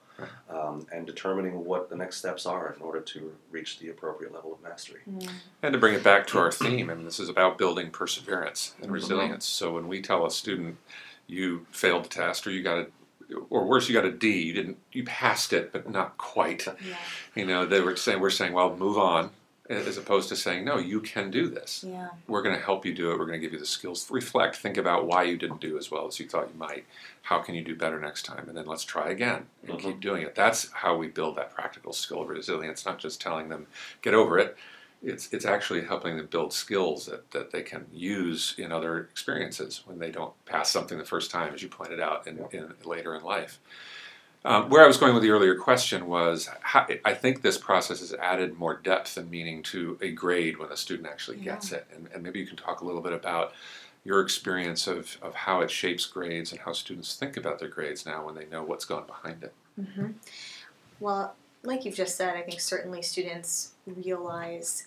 Um, 0.50 0.86
and 0.92 1.06
determining 1.06 1.64
what 1.64 1.88
the 1.88 1.96
next 1.96 2.16
steps 2.16 2.46
are 2.46 2.74
in 2.76 2.82
order 2.82 3.00
to 3.00 3.32
reach 3.50 3.78
the 3.78 3.88
appropriate 3.88 4.32
level 4.32 4.52
of 4.52 4.62
mastery. 4.62 5.00
Mm. 5.08 5.28
And 5.62 5.72
to 5.72 5.78
bring 5.78 5.94
it 5.94 6.02
back 6.02 6.26
to 6.28 6.38
our 6.38 6.52
theme, 6.52 6.90
I 6.90 6.94
mean, 6.94 7.04
this 7.04 7.20
is 7.20 7.28
about 7.28 7.58
building 7.58 7.90
perseverance 7.90 8.74
and 8.76 8.86
mm-hmm. 8.86 8.94
resilience. 8.94 9.44
So 9.44 9.74
when 9.74 9.88
we 9.88 10.00
tell 10.00 10.26
a 10.26 10.30
student, 10.30 10.76
you 11.26 11.66
failed 11.70 12.04
the 12.04 12.08
test 12.08 12.46
or 12.46 12.50
you 12.50 12.62
got 12.62 12.78
a 12.78 12.86
or 13.50 13.66
worse, 13.66 13.88
you 13.88 13.94
got 13.94 14.04
a 14.04 14.12
D. 14.12 14.42
You 14.42 14.52
didn't. 14.52 14.78
You 14.92 15.02
passed 15.02 15.52
it, 15.52 15.72
but 15.72 15.90
not 15.90 16.16
quite. 16.16 16.64
Yeah. 16.66 16.96
You 17.34 17.44
know, 17.44 17.66
they 17.66 17.80
were 17.80 17.96
saying 17.96 18.20
we're 18.20 18.30
saying, 18.30 18.52
well, 18.52 18.76
move 18.76 18.96
on 18.96 19.30
as 19.68 19.98
opposed 19.98 20.28
to 20.28 20.36
saying, 20.36 20.64
no, 20.64 20.78
you 20.78 21.00
can 21.00 21.30
do 21.30 21.48
this. 21.48 21.84
Yeah. 21.86 22.08
We're 22.26 22.42
going 22.42 22.54
to 22.54 22.62
help 22.62 22.86
you 22.86 22.94
do 22.94 23.10
it. 23.10 23.18
We're 23.18 23.26
going 23.26 23.40
to 23.40 23.44
give 23.44 23.52
you 23.52 23.58
the 23.58 23.66
skills. 23.66 24.10
Reflect, 24.10 24.56
think 24.56 24.76
about 24.76 25.06
why 25.06 25.24
you 25.24 25.36
didn't 25.36 25.60
do 25.60 25.76
as 25.78 25.90
well 25.90 26.06
as 26.06 26.20
you 26.20 26.28
thought 26.28 26.50
you 26.52 26.58
might. 26.58 26.84
How 27.22 27.40
can 27.40 27.54
you 27.54 27.64
do 27.64 27.74
better 27.74 27.98
next 27.98 28.24
time? 28.24 28.48
And 28.48 28.56
then 28.56 28.66
let's 28.66 28.84
try 28.84 29.10
again 29.10 29.46
and 29.62 29.72
mm-hmm. 29.72 29.88
keep 29.88 30.00
doing 30.00 30.22
it. 30.22 30.34
That's 30.34 30.70
how 30.72 30.96
we 30.96 31.08
build 31.08 31.36
that 31.36 31.54
practical 31.54 31.92
skill 31.92 32.22
of 32.22 32.28
resilience, 32.28 32.86
not 32.86 32.98
just 32.98 33.20
telling 33.20 33.48
them, 33.48 33.66
get 34.02 34.14
over 34.14 34.38
it. 34.38 34.56
It's, 35.02 35.32
it's 35.32 35.44
actually 35.44 35.84
helping 35.84 36.16
them 36.16 36.26
build 36.26 36.52
skills 36.52 37.06
that, 37.06 37.30
that 37.32 37.50
they 37.50 37.62
can 37.62 37.86
use 37.92 38.54
in 38.58 38.72
other 38.72 38.98
experiences 38.98 39.82
when 39.84 39.98
they 39.98 40.10
don't 40.10 40.32
pass 40.46 40.70
something 40.70 40.96
the 40.96 41.04
first 41.04 41.30
time, 41.30 41.52
as 41.52 41.62
you 41.62 41.68
pointed 41.68 42.00
out, 42.00 42.26
in, 42.26 42.38
in 42.52 42.72
later 42.84 43.14
in 43.14 43.22
life. 43.22 43.58
Um, 44.46 44.70
where 44.70 44.84
I 44.84 44.86
was 44.86 44.96
going 44.96 45.12
with 45.12 45.24
the 45.24 45.30
earlier 45.30 45.56
question 45.56 46.06
was 46.06 46.48
how, 46.60 46.86
I 47.04 47.14
think 47.14 47.42
this 47.42 47.58
process 47.58 47.98
has 47.98 48.14
added 48.14 48.56
more 48.56 48.76
depth 48.76 49.16
and 49.16 49.28
meaning 49.28 49.60
to 49.64 49.98
a 50.00 50.12
grade 50.12 50.56
when 50.56 50.70
a 50.70 50.76
student 50.76 51.08
actually 51.08 51.38
gets 51.38 51.72
yeah. 51.72 51.78
it. 51.78 51.88
And, 51.92 52.08
and, 52.14 52.22
maybe 52.22 52.38
you 52.38 52.46
can 52.46 52.56
talk 52.56 52.80
a 52.80 52.84
little 52.84 53.00
bit 53.00 53.12
about 53.12 53.54
your 54.04 54.20
experience 54.20 54.86
of, 54.86 55.18
of 55.20 55.34
how 55.34 55.62
it 55.62 55.70
shapes 55.72 56.06
grades 56.06 56.52
and 56.52 56.60
how 56.60 56.72
students 56.72 57.16
think 57.16 57.36
about 57.36 57.58
their 57.58 57.68
grades 57.68 58.06
now 58.06 58.24
when 58.24 58.36
they 58.36 58.46
know 58.46 58.62
what's 58.62 58.84
gone 58.84 59.04
behind 59.04 59.42
it. 59.42 59.52
Mm-hmm. 59.80 60.12
Well, 61.00 61.34
like 61.64 61.84
you've 61.84 61.96
just 61.96 62.16
said, 62.16 62.36
I 62.36 62.42
think 62.42 62.60
certainly 62.60 63.02
students 63.02 63.72
realize 63.84 64.86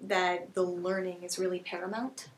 that 0.00 0.54
the 0.54 0.62
learning 0.62 1.24
is 1.24 1.38
really 1.38 1.58
paramount, 1.58 2.30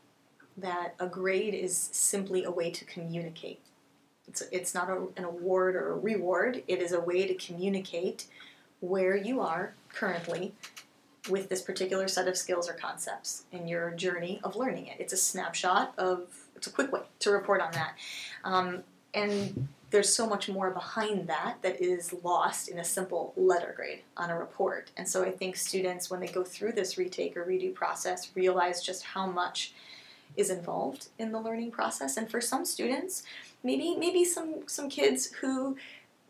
that 0.57 0.95
a 0.99 1.07
grade 1.07 1.53
is 1.53 1.77
simply 1.93 2.43
a 2.43 2.51
way 2.51 2.71
to 2.71 2.83
communicate 2.83 3.61
it's, 4.29 4.43
it's 4.51 4.73
not 4.73 4.89
a, 4.89 5.07
an 5.17 5.25
award 5.25 5.75
or 5.75 5.93
a 5.93 5.97
reward, 5.97 6.63
it 6.67 6.81
is 6.81 6.93
a 6.93 6.99
way 6.99 7.27
to 7.27 7.33
communicate 7.33 8.25
where 8.79 9.17
you 9.17 9.41
are 9.41 9.73
currently 9.93 10.53
with 11.29 11.49
this 11.49 11.61
particular 11.61 12.07
set 12.07 12.27
of 12.27 12.37
skills 12.37 12.69
or 12.69 12.73
concepts 12.73 13.43
in 13.51 13.67
your 13.67 13.91
journey 13.91 14.39
of 14.43 14.55
learning 14.55 14.87
it. 14.87 14.97
It's 14.99 15.13
a 15.13 15.17
snapshot 15.17 15.93
of, 15.97 16.27
it's 16.55 16.67
a 16.67 16.71
quick 16.71 16.91
way 16.91 17.01
to 17.19 17.31
report 17.31 17.61
on 17.61 17.71
that. 17.73 17.95
Um, 18.43 18.83
and 19.13 19.67
there's 19.91 20.13
so 20.13 20.27
much 20.27 20.47
more 20.47 20.69
behind 20.69 21.27
that 21.27 21.57
that 21.63 21.81
is 21.81 22.13
lost 22.23 22.69
in 22.69 22.77
a 22.77 22.83
simple 22.83 23.33
letter 23.35 23.73
grade 23.75 24.01
on 24.15 24.29
a 24.29 24.37
report. 24.37 24.91
And 24.97 25.07
so 25.07 25.23
I 25.23 25.31
think 25.31 25.57
students, 25.57 26.09
when 26.09 26.19
they 26.19 26.27
go 26.27 26.43
through 26.43 26.73
this 26.73 26.97
retake 26.97 27.35
or 27.35 27.43
redo 27.43 27.73
process, 27.73 28.29
realize 28.35 28.83
just 28.83 29.03
how 29.03 29.25
much 29.25 29.73
is 30.37 30.51
involved 30.51 31.07
in 31.17 31.31
the 31.31 31.39
learning 31.41 31.71
process. 31.71 32.17
And 32.17 32.29
for 32.29 32.39
some 32.39 32.65
students, 32.65 33.23
maybe 33.63 33.95
maybe 33.95 34.23
some 34.23 34.67
some 34.67 34.89
kids 34.89 35.31
who 35.41 35.77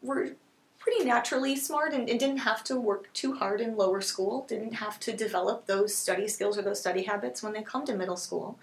were 0.01 0.31
pretty 0.79 1.03
naturally 1.03 1.55
smart 1.55 1.93
and, 1.93 2.09
and, 2.09 2.19
didn't 2.19 2.37
have 2.37 2.63
to 2.63 2.79
work 2.79 3.11
too 3.13 3.33
hard 3.33 3.59
in 3.59 3.75
lower 3.75 4.01
school, 4.01 4.45
didn't 4.47 4.73
have 4.73 4.99
to 4.99 5.15
develop 5.15 5.65
those 5.65 5.93
study 5.93 6.27
skills 6.27 6.57
or 6.57 6.61
those 6.61 6.79
study 6.79 7.03
habits 7.03 7.43
when 7.43 7.53
they 7.53 7.61
come 7.61 7.85
to 7.85 7.93
middle 7.95 8.15
school. 8.15 8.57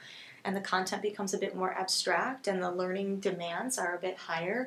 And 0.45 0.57
the 0.57 0.61
content 0.61 1.03
becomes 1.03 1.35
a 1.35 1.39
bit 1.39 1.55
more 1.55 1.73
abstract 1.73 2.49
and 2.49 2.63
the 2.63 2.71
learning 2.71 3.21
demands 3.21 3.79
are 3.79 3.95
a 3.95 4.01
bit 4.01 4.17
higher. 4.17 4.67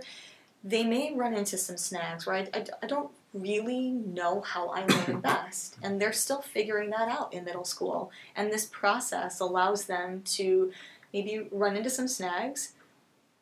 They 0.64 0.84
may 0.84 1.14
run 1.16 1.34
into 1.34 1.58
some 1.58 1.78
snags 1.78 2.26
where 2.26 2.36
I, 2.36 2.48
I, 2.54 2.66
I 2.84 2.86
don't 2.86 3.10
really 3.34 3.90
know 3.90 4.42
how 4.42 4.70
I 4.70 4.86
learn 4.86 5.22
best. 5.22 5.78
And 5.82 6.00
they're 6.00 6.14
still 6.14 6.42
figuring 6.42 6.90
that 6.92 7.10
out 7.10 7.34
in 7.34 7.46
middle 7.46 7.66
school. 7.66 8.12
And 8.36 8.52
this 8.52 8.66
process 8.66 9.40
allows 9.40 9.86
them 9.86 10.22
to 10.26 10.72
maybe 11.14 11.48
run 11.52 11.76
into 11.76 11.90
some 11.90 12.08
snags 12.08 12.74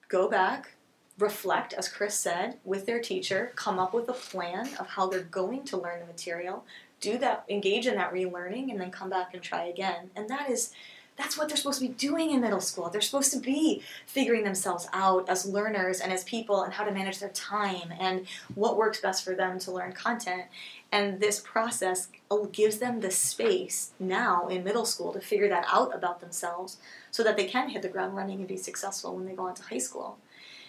go 0.07 0.27
back, 0.29 0.73
reflect, 1.19 1.73
as 1.73 1.89
Chris 1.89 2.15
said, 2.19 2.57
with 2.63 2.85
their 2.85 3.01
teacher, 3.01 3.51
come 3.55 3.79
up 3.79 3.93
with 3.93 4.09
a 4.09 4.13
plan 4.13 4.69
of 4.79 4.87
how 4.87 5.07
they're 5.07 5.21
going 5.21 5.63
to 5.65 5.77
learn 5.77 5.99
the 5.99 6.05
material, 6.05 6.65
do 6.99 7.17
that, 7.17 7.45
engage 7.49 7.87
in 7.87 7.95
that 7.95 8.13
relearning, 8.13 8.71
and 8.71 8.79
then 8.79 8.91
come 8.91 9.09
back 9.09 9.33
and 9.33 9.43
try 9.43 9.65
again. 9.65 10.09
And 10.15 10.29
that 10.29 10.49
is 10.49 10.73
that's 11.17 11.37
what 11.37 11.47
they're 11.47 11.57
supposed 11.57 11.79
to 11.79 11.87
be 11.87 11.93
doing 11.93 12.31
in 12.31 12.41
middle 12.41 12.61
school. 12.61 12.89
They're 12.89 13.01
supposed 13.01 13.33
to 13.33 13.39
be 13.39 13.81
figuring 14.05 14.43
themselves 14.43 14.87
out 14.93 15.27
as 15.27 15.45
learners 15.45 15.99
and 15.99 16.13
as 16.13 16.23
people 16.23 16.61
and 16.61 16.73
how 16.73 16.83
to 16.83 16.91
manage 16.91 17.19
their 17.19 17.29
time 17.29 17.91
and 17.99 18.27
what 18.53 18.77
works 18.77 19.01
best 19.01 19.25
for 19.25 19.33
them 19.33 19.57
to 19.59 19.71
learn 19.71 19.93
content. 19.93 20.43
And 20.91 21.19
this 21.19 21.39
process 21.39 22.07
gives 22.51 22.77
them 22.77 23.01
the 23.01 23.11
space 23.11 23.91
now 23.99 24.47
in 24.47 24.63
middle 24.63 24.85
school 24.85 25.11
to 25.11 25.19
figure 25.19 25.49
that 25.49 25.65
out 25.71 25.93
about 25.93 26.21
themselves 26.21 26.77
so 27.09 27.23
that 27.23 27.35
they 27.35 27.45
can 27.45 27.69
hit 27.69 27.81
the 27.81 27.89
ground 27.89 28.15
running 28.15 28.37
and 28.39 28.47
be 28.47 28.55
successful 28.55 29.15
when 29.15 29.25
they 29.25 29.33
go 29.33 29.47
on 29.47 29.55
to 29.55 29.63
high 29.63 29.79
school. 29.79 30.19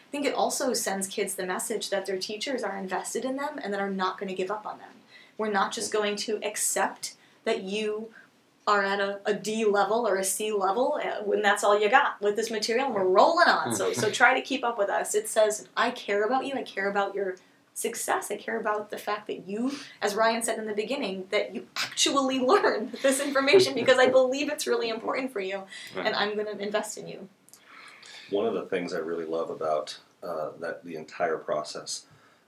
I 0.08 0.10
think 0.10 0.24
it 0.24 0.34
also 0.34 0.72
sends 0.72 1.06
kids 1.06 1.34
the 1.34 1.46
message 1.46 1.90
that 1.90 2.06
their 2.06 2.16
teachers 2.16 2.62
are 2.62 2.78
invested 2.78 3.26
in 3.26 3.36
them 3.36 3.60
and 3.62 3.72
that 3.74 3.80
are 3.80 3.90
not 3.90 4.18
going 4.18 4.30
to 4.30 4.34
give 4.34 4.50
up 4.50 4.64
on 4.64 4.78
them. 4.78 4.88
We're 5.36 5.52
not 5.52 5.72
just 5.72 5.92
going 5.92 6.16
to 6.16 6.40
accept 6.42 7.14
that 7.44 7.62
you 7.62 8.08
are 8.68 8.84
at 8.84 9.00
a, 9.00 9.18
a 9.24 9.32
D 9.32 9.64
level 9.64 10.06
or 10.06 10.16
a 10.16 10.24
C 10.24 10.52
level 10.52 11.00
uh, 11.02 11.22
when 11.24 11.40
that's 11.40 11.64
all 11.64 11.80
you 11.80 11.88
got 11.88 12.20
with 12.20 12.36
this 12.36 12.50
material 12.50 12.86
and 12.86 12.94
we're 12.94 13.04
rolling 13.04 13.48
on. 13.48 13.74
So 13.74 13.94
so 13.94 14.10
try 14.10 14.34
to 14.34 14.42
keep 14.42 14.62
up 14.62 14.78
with 14.78 14.90
us. 14.90 15.14
It 15.14 15.26
says 15.26 15.66
I 15.76 15.90
care 15.90 16.22
about 16.22 16.44
you. 16.44 16.54
I 16.54 16.62
care 16.62 16.90
about 16.90 17.14
your 17.14 17.36
success. 17.72 18.30
I 18.30 18.36
care 18.36 18.60
about 18.60 18.90
the 18.90 18.98
fact 18.98 19.26
that 19.28 19.48
you, 19.48 19.72
as 20.02 20.14
Ryan 20.14 20.42
said 20.42 20.58
in 20.58 20.66
the 20.66 20.74
beginning, 20.74 21.26
that 21.30 21.54
you 21.54 21.66
actually 21.76 22.38
learn 22.52 22.92
this 23.02 23.20
information 23.20 23.74
because 23.74 23.98
I 23.98 24.06
believe 24.20 24.50
it's 24.50 24.66
really 24.66 24.90
important 24.90 25.32
for 25.32 25.40
you, 25.40 25.62
and 25.96 26.14
I'm 26.14 26.34
going 26.34 26.46
to 26.46 26.58
invest 26.58 26.98
in 26.98 27.08
you. 27.08 27.28
One 28.30 28.46
of 28.46 28.52
the 28.52 28.66
things 28.66 28.92
I 28.92 28.98
really 28.98 29.24
love 29.24 29.48
about 29.48 29.98
uh, 30.22 30.50
that 30.60 30.84
the 30.84 30.96
entire 30.96 31.38
process, 31.38 32.04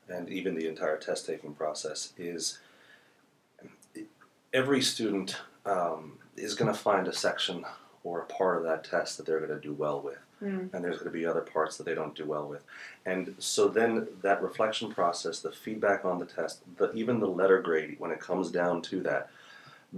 and 0.07 0.29
even 0.29 0.55
the 0.55 0.69
entire 0.69 0.99
test 0.99 1.25
taking 1.25 1.55
process, 1.55 2.13
is 2.19 2.59
every 4.53 4.83
student 4.83 5.37
um, 5.67 6.19
is 6.37 6.55
going 6.55 6.73
to 6.73 6.79
find 6.79 7.09
a 7.09 7.13
section 7.13 7.65
or 8.05 8.21
a 8.21 8.27
part 8.27 8.57
of 8.57 8.65
that 8.65 8.85
test 8.85 9.17
that 9.17 9.27
they're 9.27 9.45
going 9.45 9.51
to 9.51 9.61
do 9.61 9.75
well 9.75 10.01
with 10.01 10.19
mm. 10.43 10.73
and 10.73 10.85
there's 10.85 10.97
going 10.97 11.13
to 11.13 11.19
be 11.19 11.27
other 11.27 11.41
parts 11.41 11.77
that 11.77 11.85
they 11.85 11.95
don't 11.95 12.15
do 12.15 12.25
well 12.25 12.47
with. 12.47 12.65
And 13.07 13.35
so 13.39 13.69
then 13.69 14.09
that 14.23 14.43
reflection 14.43 14.91
process, 14.91 15.41
the 15.41 15.53
feedback 15.53 16.05
on 16.05 16.19
the 16.19 16.27
test, 16.27 16.63
the, 16.77 16.93
even 16.93 17.21
the 17.21 17.29
letter 17.29 17.61
grade, 17.61 17.97
when 17.99 18.11
it 18.11 18.21
comes 18.21 18.51
down 18.51 18.83
to 18.83 19.03
that, 19.03 19.31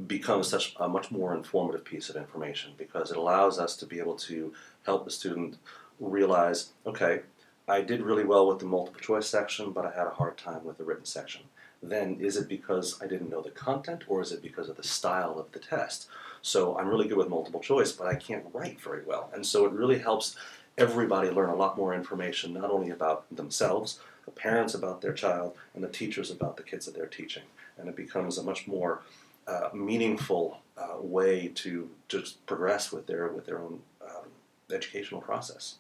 becomes 0.07 0.49
such 0.49 0.75
a 0.81 0.89
much 0.89 1.11
more 1.11 1.35
informative 1.35 1.85
piece 1.85 2.09
of 2.09 2.17
information 2.17 2.73
because 2.79 3.11
it 3.11 3.17
allows 3.17 3.59
us 3.59 3.77
to 3.77 3.87
be 3.87 3.99
able 3.99 4.15
to 4.15 4.53
help 4.85 5.05
the 5.05 5.11
student 5.11 5.59
realize, 6.01 6.71
okay, 6.87 7.21
I 7.69 7.83
did 7.83 8.01
really 8.01 8.25
well 8.25 8.49
with 8.49 8.59
the 8.59 8.65
multiple 8.65 9.01
choice 9.01 9.29
section, 9.29 9.71
but 9.71 9.85
I 9.85 9.93
had 9.93 10.07
a 10.07 10.11
hard 10.11 10.39
time 10.39 10.65
with 10.65 10.79
the 10.79 10.85
written 10.85 11.05
section. 11.05 11.43
Then 11.83 12.19
is 12.21 12.37
it 12.37 12.49
because 12.49 13.01
I 13.03 13.07
didn't 13.07 13.31
know 13.31 13.43
the 13.43 13.51
content 13.51 14.05
or 14.07 14.21
is 14.21 14.31
it 14.31 14.43
because 14.43 14.69
of 14.69 14.77
the 14.77 14.85
style 14.85 15.39
of 15.39 15.51
the 15.53 15.59
test? 15.59 16.09
So 16.41 16.79
I'm 16.79 16.89
really 16.89 17.09
good 17.09 17.19
with 17.19 17.29
multiple 17.29 17.61
choice, 17.61 17.93
but 17.93 18.07
I 18.07 18.15
can't 18.15 18.47
write 18.53 18.81
very 18.81 19.05
well. 19.05 19.31
And 19.35 19.45
so 19.45 19.67
it 19.67 19.73
really 19.73 19.99
helps 19.99 20.37
everybody 20.79 21.31
learn 21.31 21.51
a 21.51 21.57
lot 21.57 21.77
more 21.77 21.95
information, 21.95 22.53
not 22.53 22.71
only 22.71 22.91
about 22.91 23.25
themselves, 23.35 24.01
the 24.25 24.31
parents 24.31 24.75
about 24.75 25.01
their 25.03 25.13
child, 25.13 25.57
and 25.75 25.83
the 25.83 25.89
teachers 25.89 26.31
about 26.31 26.57
the 26.57 26.63
kids 26.63 26.87
that 26.87 26.95
they're 26.95 27.07
teaching. 27.07 27.43
And 27.77 27.89
it 27.89 27.97
becomes 27.97 28.39
a 28.39 28.43
much 28.43 28.67
more 28.69 29.03
uh, 29.47 29.71
meaningful 29.75 30.61
uh, 30.77 31.01
way 31.01 31.51
to 31.55 31.91
just 32.09 32.45
progress 32.47 32.93
with 32.93 33.07
their 33.07 33.29
with 33.29 33.47
their 33.47 33.59
own 33.59 33.81
um, 34.03 34.27
educational 34.71 35.21
process. 35.21 35.77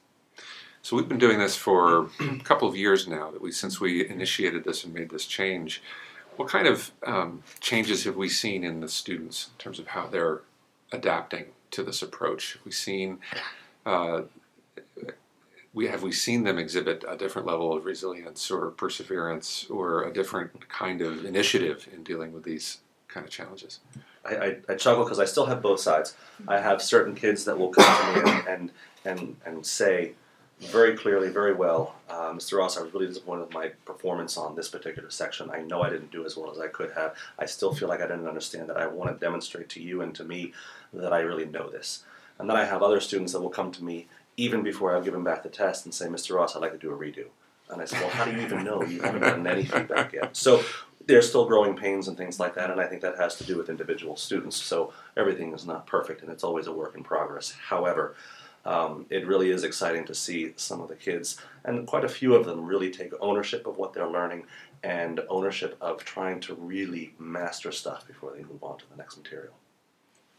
So 0.83 0.97
we've 0.97 1.09
been 1.09 1.19
doing 1.19 1.39
this 1.39 1.57
for 1.57 2.09
a 2.21 2.39
couple 2.45 2.69
of 2.69 2.77
years 2.77 3.07
now. 3.07 3.31
That 3.31 3.41
we 3.41 3.53
since 3.53 3.81
we 3.81 4.09
initiated 4.09 4.65
this 4.65 4.85
and 4.85 4.93
made 4.93 5.11
this 5.11 5.27
change. 5.27 5.83
What 6.37 6.49
kind 6.49 6.67
of 6.67 6.91
um, 7.07 7.43
changes 7.61 8.05
have 8.05 8.17
we 8.17 8.29
seen 8.29 8.65
in 8.65 8.81
the 8.81 8.89
students 8.89 9.51
in 9.53 9.59
terms 9.59 9.79
of 9.79 9.89
how 9.89 10.07
they're 10.07 10.41
adapting 10.91 11.47
to 11.73 11.83
this 11.83 12.03
approach? 12.03 12.55
Have 12.55 12.65
we 12.65 12.73
seen 12.73 13.19
uh, 13.87 14.23
we 15.75 15.87
have 15.87 16.03
we 16.03 16.13
seen 16.13 16.43
them 16.45 16.59
exhibit 16.59 17.05
a 17.09 17.17
different 17.17 17.47
level 17.47 17.73
of 17.73 17.85
resilience 17.85 18.51
or 18.51 18.71
perseverance 18.71 19.67
or 19.71 20.05
a 20.05 20.13
different 20.13 20.69
kind 20.69 21.01
of 21.01 21.25
initiative 21.25 21.89
in 21.93 22.03
dealing 22.03 22.33
with 22.33 22.45
these 22.45 22.79
kind 23.09 23.25
of 23.25 23.31
challenges? 23.31 23.81
I, 24.25 24.37
I, 24.37 24.57
I 24.69 24.75
chuckle 24.75 25.05
because 25.05 25.19
I 25.19 25.25
still 25.25 25.47
have 25.47 25.63
both 25.63 25.81
sides. 25.81 26.15
I 26.47 26.61
have 26.61 26.83
certain 26.83 27.15
kids 27.15 27.45
that 27.45 27.59
will 27.59 27.71
come 27.71 28.15
to 28.15 28.23
me 28.23 28.31
and, 28.31 28.49
and 28.49 28.71
and 29.05 29.37
and 29.45 29.67
say, 29.67 30.13
very 30.71 30.97
clearly, 30.97 31.29
very 31.29 31.55
well. 31.55 31.95
Uh, 32.09 32.33
Mr. 32.33 32.59
Ross, 32.59 32.77
I 32.77 32.83
was 32.83 32.93
really 32.95 33.07
disappointed 33.07 33.43
with 33.43 33.55
my 33.55 33.69
performance 33.85 34.37
on 34.37 34.55
this 34.55 34.69
particular 34.69 35.11
section. 35.11 35.51
I 35.51 35.63
know 35.63 35.83
I 35.83 35.91
didn't 35.91 36.11
do 36.11 36.25
as 36.25 36.37
well 36.37 36.51
as 36.51 36.59
I 36.59 36.69
could 36.69 36.93
have. 36.93 37.17
I 37.39 37.47
still 37.47 37.75
feel 37.75 37.89
like 37.89 38.01
I 38.01 38.07
didn't 38.07 38.29
understand 38.29 38.69
that. 38.69 38.77
I 38.77 38.87
want 38.87 39.11
to 39.11 39.25
demonstrate 39.25 39.69
to 39.71 39.83
you 39.83 40.03
and 40.03 40.15
to 40.15 40.25
me 40.25 40.53
that 40.93 41.13
I 41.13 41.21
really 41.21 41.47
know 41.47 41.69
this. 41.69 42.05
And 42.39 42.49
then 42.49 42.57
I 42.57 42.65
have 42.65 42.83
other 42.83 43.01
students 43.01 43.33
that 43.33 43.41
will 43.41 43.51
come 43.51 43.73
to 43.73 43.85
me 43.85 44.07
even 44.37 44.63
before 44.63 44.97
I've 44.97 45.05
given 45.05 45.25
back 45.25 45.43
the 45.43 45.49
test 45.49 45.85
and 45.85 45.95
say, 45.95 46.07
Mr. 46.07 46.37
Ross, 46.37 46.57
I'd 46.57 46.63
like 46.63 46.73
to 46.73 46.79
do 46.79 46.93
a 46.93 46.97
redo. 46.97 47.27
And 47.69 47.81
I 47.81 47.85
said, 47.85 48.01
well, 48.01 48.11
how 48.11 48.25
do 48.25 48.33
you 48.33 48.41
even 48.41 48.65
know? 48.65 48.83
You 48.83 49.01
haven't 49.01 49.21
gotten 49.21 49.47
any 49.47 49.65
feedback 49.65 50.13
yet. 50.13 50.37
So 50.37 50.63
there's 51.07 51.29
still 51.29 51.47
growing 51.47 51.77
pains 51.77 52.09
and 52.09 52.17
things 52.17 52.39
like 52.39 52.55
that, 52.55 52.71
and 52.71 52.81
I 52.81 52.87
think 52.87 53.03
that 53.03 53.17
has 53.19 53.37
to 53.37 53.45
do 53.45 53.57
with 53.57 53.69
individual 53.69 54.17
students. 54.17 54.57
So 54.57 54.93
everything 55.17 55.53
is 55.53 55.67
not 55.67 55.87
perfect, 55.87 56.23
and 56.23 56.31
it's 56.31 56.45
always 56.45 56.67
a 56.67 56.73
work 56.73 56.95
in 56.95 57.03
progress. 57.03 57.55
However, 57.69 58.15
um, 58.65 59.07
it 59.11 59.27
really 59.27 59.51
is 59.51 59.65
exciting 59.65 60.05
to 60.07 60.15
see 60.15 60.53
some 60.57 60.81
of 60.81 60.89
the 60.89 60.95
kids, 60.95 61.39
and 61.65 61.87
quite 61.87 62.05
a 62.05 62.09
few 62.09 62.35
of 62.35 62.45
them, 62.45 62.65
really 62.65 62.91
take 62.91 63.13
ownership 63.21 63.67
of 63.67 63.77
what 63.77 63.93
they're 63.93 64.09
learning 64.09 64.45
and 64.83 65.21
ownership 65.29 65.77
of 65.81 66.05
trying 66.05 66.41
to 66.41 66.55
really 66.55 67.15
master 67.19 67.73
stuff 67.73 68.07
before 68.07 68.33
they 68.33 68.43
move 68.43 68.63
on 68.63 68.79
to 68.79 68.85
the 68.91 68.97
next 68.97 69.17
material. 69.17 69.55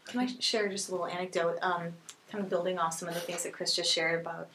Can 0.06 0.20
I 0.20 0.26
share 0.38 0.68
just 0.68 0.88
a 0.88 0.92
little 0.92 1.06
anecdote? 1.06 1.58
Um, 1.62 1.94
kind 2.30 2.42
of 2.42 2.50
building 2.50 2.78
off 2.78 2.94
some 2.94 3.08
of 3.08 3.14
the 3.14 3.20
things 3.20 3.44
that 3.44 3.52
Chris 3.52 3.74
just 3.74 3.92
shared 3.92 4.20
about 4.20 4.48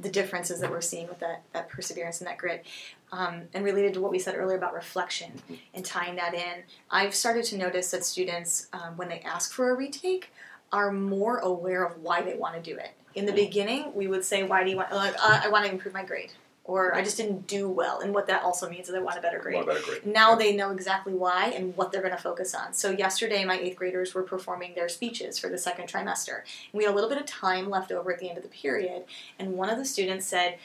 the 0.00 0.08
differences 0.08 0.60
that 0.60 0.70
we're 0.70 0.80
seeing 0.80 1.06
with 1.06 1.18
that, 1.20 1.42
that 1.52 1.68
perseverance 1.68 2.20
and 2.20 2.26
that 2.26 2.38
grit. 2.38 2.64
Um, 3.12 3.42
and 3.54 3.64
related 3.64 3.94
to 3.94 4.00
what 4.00 4.10
we 4.10 4.18
said 4.18 4.34
earlier 4.34 4.56
about 4.56 4.74
reflection 4.74 5.32
mm-hmm. 5.32 5.54
and 5.74 5.84
tying 5.84 6.16
that 6.16 6.34
in, 6.34 6.62
I've 6.90 7.14
started 7.14 7.44
to 7.46 7.58
notice 7.58 7.90
that 7.90 8.04
students, 8.04 8.68
um, 8.72 8.96
when 8.96 9.08
they 9.08 9.20
ask 9.20 9.52
for 9.52 9.70
a 9.70 9.74
retake, 9.74 10.32
are 10.72 10.90
more 10.90 11.38
aware 11.38 11.84
of 11.84 12.02
why 12.02 12.22
they 12.22 12.34
want 12.34 12.54
to 12.56 12.60
do 12.62 12.76
it. 12.76 12.90
In 13.16 13.26
the 13.26 13.32
beginning, 13.32 13.92
we 13.94 14.06
would 14.06 14.24
say, 14.24 14.44
"Why 14.44 14.62
do 14.62 14.70
you 14.70 14.76
want?" 14.76 14.92
Like, 14.92 15.14
uh, 15.14 15.40
I 15.42 15.48
want 15.48 15.64
to 15.64 15.72
improve 15.72 15.92
my 15.92 16.04
grade 16.04 16.30
or 16.66 16.94
I 16.94 17.02
just 17.02 17.16
didn't 17.16 17.46
do 17.46 17.68
well. 17.68 18.00
And 18.00 18.12
what 18.12 18.26
that 18.26 18.42
also 18.42 18.68
means 18.68 18.88
is 18.88 18.94
I 18.94 18.98
want 18.98 19.16
a 19.16 19.20
better 19.20 19.38
grade. 19.38 19.62
A 19.62 19.66
better 19.66 19.80
grade. 19.80 20.04
Now 20.04 20.30
yeah. 20.30 20.36
they 20.36 20.56
know 20.56 20.70
exactly 20.70 21.14
why 21.14 21.50
and 21.50 21.76
what 21.76 21.92
they're 21.92 22.02
going 22.02 22.16
to 22.16 22.22
focus 22.22 22.54
on. 22.54 22.72
So 22.72 22.90
yesterday, 22.90 23.44
my 23.44 23.58
eighth 23.58 23.76
graders 23.76 24.14
were 24.14 24.24
performing 24.24 24.74
their 24.74 24.88
speeches 24.88 25.38
for 25.38 25.48
the 25.48 25.58
second 25.58 25.88
trimester. 25.88 26.38
And 26.38 26.74
we 26.74 26.84
had 26.84 26.92
a 26.92 26.94
little 26.94 27.08
bit 27.08 27.18
of 27.18 27.26
time 27.26 27.70
left 27.70 27.92
over 27.92 28.12
at 28.12 28.18
the 28.18 28.28
end 28.28 28.36
of 28.36 28.42
the 28.42 28.50
period, 28.50 29.04
and 29.38 29.54
one 29.54 29.70
of 29.70 29.78
the 29.78 29.84
students 29.84 30.26
said, 30.26 30.58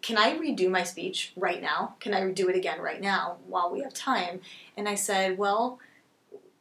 can 0.00 0.16
I 0.16 0.38
redo 0.38 0.70
my 0.70 0.82
speech 0.82 1.32
right 1.36 1.60
now? 1.60 1.94
Can 2.00 2.14
I 2.14 2.30
do 2.30 2.48
it 2.48 2.56
again 2.56 2.80
right 2.80 3.00
now 3.00 3.36
while 3.46 3.70
we 3.70 3.80
have 3.82 3.92
time? 3.92 4.40
And 4.76 4.88
I 4.88 4.94
said, 4.94 5.36
well, 5.36 5.78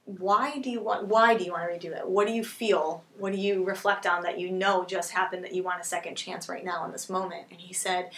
why 0.07 0.57
do 0.59 0.69
you 0.69 0.81
want 0.81 1.05
why 1.05 1.35
do 1.35 1.43
you 1.43 1.51
want 1.51 1.69
to 1.69 1.89
redo 1.89 1.93
it 1.93 2.07
what 2.07 2.25
do 2.25 2.33
you 2.33 2.43
feel 2.43 3.03
what 3.17 3.33
do 3.33 3.39
you 3.39 3.63
reflect 3.65 4.07
on 4.07 4.23
that 4.23 4.39
you 4.39 4.49
know 4.49 4.85
just 4.85 5.11
happened 5.11 5.43
that 5.43 5.53
you 5.53 5.61
want 5.61 5.81
a 5.81 5.83
second 5.83 6.15
chance 6.15 6.47
right 6.47 6.63
now 6.63 6.85
in 6.85 6.91
this 6.93 7.09
moment 7.09 7.45
and 7.51 7.59
he 7.59 7.73
said 7.73 8.09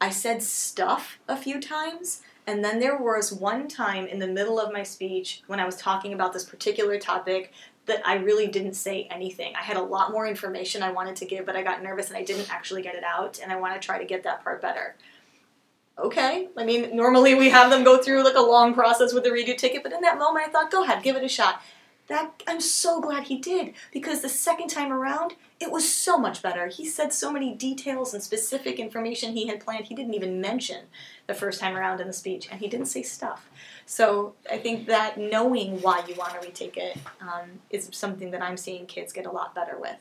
I 0.00 0.10
said 0.10 0.42
stuff 0.42 1.18
a 1.28 1.36
few 1.36 1.60
times, 1.60 2.22
and 2.46 2.64
then 2.64 2.78
there 2.78 2.98
was 2.98 3.32
one 3.32 3.68
time 3.68 4.06
in 4.06 4.18
the 4.18 4.26
middle 4.26 4.60
of 4.60 4.72
my 4.72 4.82
speech 4.82 5.42
when 5.46 5.60
I 5.60 5.64
was 5.64 5.76
talking 5.76 6.12
about 6.12 6.32
this 6.32 6.44
particular 6.44 6.98
topic 6.98 7.52
that 7.86 8.06
I 8.06 8.16
really 8.16 8.46
didn't 8.46 8.74
say 8.74 9.08
anything. 9.10 9.54
I 9.54 9.62
had 9.62 9.76
a 9.76 9.82
lot 9.82 10.10
more 10.10 10.26
information 10.26 10.82
I 10.82 10.90
wanted 10.90 11.16
to 11.16 11.26
give, 11.26 11.46
but 11.46 11.56
I 11.56 11.62
got 11.62 11.82
nervous 11.82 12.08
and 12.08 12.16
I 12.16 12.24
didn't 12.24 12.52
actually 12.52 12.82
get 12.82 12.94
it 12.94 13.04
out, 13.04 13.40
and 13.42 13.52
I 13.52 13.56
want 13.56 13.80
to 13.80 13.86
try 13.86 13.98
to 13.98 14.04
get 14.04 14.22
that 14.24 14.42
part 14.42 14.60
better. 14.60 14.96
Okay, 15.96 16.48
I 16.56 16.64
mean, 16.64 16.96
normally 16.96 17.34
we 17.34 17.50
have 17.50 17.70
them 17.70 17.84
go 17.84 18.02
through 18.02 18.24
like 18.24 18.34
a 18.34 18.40
long 18.40 18.74
process 18.74 19.12
with 19.14 19.22
the 19.22 19.30
redo 19.30 19.56
ticket, 19.56 19.82
but 19.84 19.92
in 19.92 20.00
that 20.00 20.18
moment 20.18 20.46
I 20.46 20.50
thought, 20.50 20.70
go 20.70 20.82
ahead, 20.82 21.04
give 21.04 21.14
it 21.14 21.22
a 21.22 21.28
shot. 21.28 21.62
That 22.08 22.42
I'm 22.46 22.60
so 22.60 23.00
glad 23.00 23.24
he 23.24 23.38
did 23.38 23.72
because 23.90 24.20
the 24.20 24.28
second 24.28 24.68
time 24.68 24.92
around 24.92 25.34
it 25.58 25.70
was 25.70 25.90
so 25.90 26.18
much 26.18 26.42
better. 26.42 26.66
He 26.66 26.84
said 26.84 27.14
so 27.14 27.32
many 27.32 27.54
details 27.54 28.12
and 28.12 28.22
specific 28.22 28.78
information 28.78 29.32
he 29.32 29.46
had 29.46 29.60
planned. 29.60 29.86
He 29.86 29.94
didn't 29.94 30.12
even 30.12 30.40
mention 30.40 30.86
the 31.26 31.34
first 31.34 31.60
time 31.60 31.76
around 31.76 32.00
in 32.00 32.06
the 32.06 32.12
speech, 32.12 32.48
and 32.50 32.60
he 32.60 32.68
didn't 32.68 32.86
say 32.86 33.02
stuff. 33.02 33.48
So 33.86 34.34
I 34.50 34.58
think 34.58 34.86
that 34.86 35.18
knowing 35.18 35.80
why 35.82 36.02
you 36.08 36.14
want 36.14 36.32
to 36.34 36.40
retake 36.40 36.76
it 36.76 36.96
um, 37.20 37.60
is 37.70 37.88
something 37.92 38.30
that 38.30 38.42
I'm 38.42 38.56
seeing 38.56 38.86
kids 38.86 39.12
get 39.12 39.26
a 39.26 39.30
lot 39.30 39.54
better 39.54 39.78
with. 39.78 39.96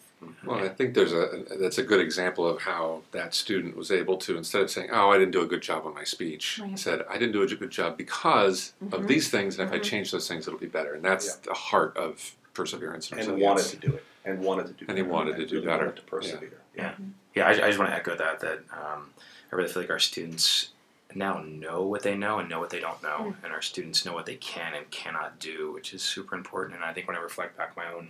Well, 0.46 0.64
I 0.64 0.70
think 0.70 0.94
there's 0.94 1.12
a 1.12 1.44
that's 1.60 1.80
a 1.80 1.84
good 1.84 2.00
example 2.00 2.48
of 2.48 2.62
how 2.62 3.02
that 3.12 3.34
student 3.34 3.76
was 3.76 3.92
able 3.92 4.16
to 4.18 4.38
instead 4.38 4.62
of 4.62 4.72
saying, 4.72 4.90
"Oh, 4.92 5.10
I 5.10 5.18
didn't 5.18 5.32
do 5.32 5.42
a 5.42 5.46
good 5.46 5.62
job 5.62 5.86
on 5.86 5.94
my 5.94 6.06
speech," 6.06 6.60
right. 6.62 6.80
said, 6.80 7.02
"I 7.10 7.18
didn't 7.18 7.34
do 7.34 7.42
a 7.42 7.48
good 7.48 7.72
job 7.72 7.98
because 7.98 8.74
mm-hmm. 8.84 8.94
of 8.94 9.08
these 9.08 9.30
things, 9.30 9.60
and 9.60 9.68
mm-hmm. 9.68 9.76
if 9.76 9.82
I 9.82 9.84
mm-hmm. 9.84 9.90
change 9.90 10.12
those 10.12 10.28
things, 10.28 10.48
it'll 10.48 10.60
be 10.60 10.68
better." 10.68 10.94
And 10.94 11.04
that's 11.04 11.28
yeah. 11.28 11.34
the 11.44 11.54
heart 11.54 11.98
of 11.98 12.36
perseverance 12.54 13.12
and, 13.12 13.20
and 13.20 13.42
wanted 13.42 13.66
to 13.66 13.78
do 13.78 13.94
it 13.94 14.04
and 14.26 14.40
wanted 14.40 14.68
to 14.68 14.74
do 14.74 14.86
better 14.86 14.92
and 14.92 14.98
he 14.98 15.12
wanted 15.12 15.36
to 15.36 15.46
do 15.46 15.56
really 15.56 15.68
better 15.68 15.92
to 15.92 16.02
persevere 16.04 16.62
yeah 16.76 16.94
yeah, 17.36 17.48
yeah 17.56 17.64
I, 17.64 17.66
I, 17.66 17.68
just 17.68 17.80
want 17.80 17.92
to 17.92 17.96
echo 17.96 18.16
that 18.16 18.40
that 18.42 18.60
um, 18.72 19.10
I 19.52 19.56
really 19.56 19.70
feel 19.70 19.82
like 19.82 19.90
our 19.90 20.00
students 20.00 20.70
now 21.16 21.42
know 21.42 21.84
what 21.84 22.04
they 22.04 22.16
know 22.16 22.40
and 22.40 22.50
know 22.50 22.60
what 22.60 22.70
they 22.70 22.80
don't 22.80 23.02
know 23.04 23.34
mm. 23.34 23.36
and 23.44 23.54
our 23.54 23.62
students 23.62 24.06
know 24.06 24.14
what 24.14 24.26
they 24.26 24.36
can 24.36 24.74
and 24.74 24.90
cannot 24.92 25.40
do 25.40 25.72
which 25.74 25.94
is 25.94 26.02
super 26.02 26.36
important 26.36 26.76
and 26.76 26.86
I 26.86 26.94
think 26.94 27.08
when 27.08 27.18
I 27.18 27.22
reflect 27.22 27.58
back 27.58 27.76
my 27.76 27.92
own 27.92 28.10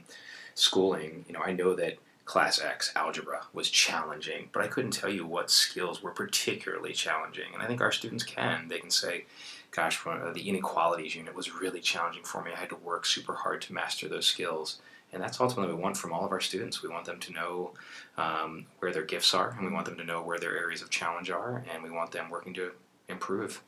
schooling 0.55 1.25
you 1.27 1.33
know 1.33 1.41
I 1.41 1.53
know 1.53 1.73
that 1.75 1.97
class 2.25 2.61
X 2.61 2.91
algebra 2.95 3.41
was 3.53 3.69
challenging 3.69 4.49
but 4.51 4.63
I 4.63 4.67
couldn't 4.67 4.91
tell 4.91 5.09
you 5.11 5.25
what 5.25 5.51
skills 5.51 6.01
were 6.01 6.11
particularly 6.11 6.93
challenging 6.93 7.53
and 7.53 7.61
I 7.61 7.67
think 7.67 7.81
our 7.81 7.91
students 7.91 8.23
can 8.23 8.67
they 8.67 8.79
can 8.79 8.91
say 8.91 9.25
gosh, 9.73 10.03
the 10.03 10.49
inequalities 10.49 11.15
unit 11.15 11.35
was 11.35 11.53
really 11.53 11.79
challenging 11.79 12.23
for 12.23 12.43
me. 12.43 12.51
I 12.55 12.59
had 12.59 12.69
to 12.69 12.75
work 12.75 13.05
super 13.05 13.33
hard 13.33 13.61
to 13.63 13.73
master 13.73 14.07
those 14.07 14.25
skills. 14.25 14.79
And 15.11 15.21
that's 15.21 15.39
ultimately 15.39 15.71
what 15.73 15.77
we 15.77 15.83
want 15.83 15.97
from 15.97 16.11
all 16.11 16.25
of 16.25 16.31
our 16.31 16.39
students. 16.39 16.81
We 16.81 16.89
want 16.89 17.05
them 17.05 17.19
to 17.19 17.33
know 17.33 17.71
um, 18.17 18.65
where 18.79 18.91
their 18.91 19.03
gifts 19.03 19.33
are, 19.33 19.51
and 19.51 19.65
we 19.65 19.71
want 19.71 19.85
them 19.85 19.97
to 19.97 20.03
know 20.03 20.23
where 20.23 20.39
their 20.39 20.57
areas 20.57 20.81
of 20.81 20.89
challenge 20.89 21.29
are, 21.29 21.63
and 21.71 21.83
we 21.83 21.91
want 21.91 22.11
them 22.11 22.31
working 22.31 22.53
to 22.55 22.71
improve. 23.07 23.61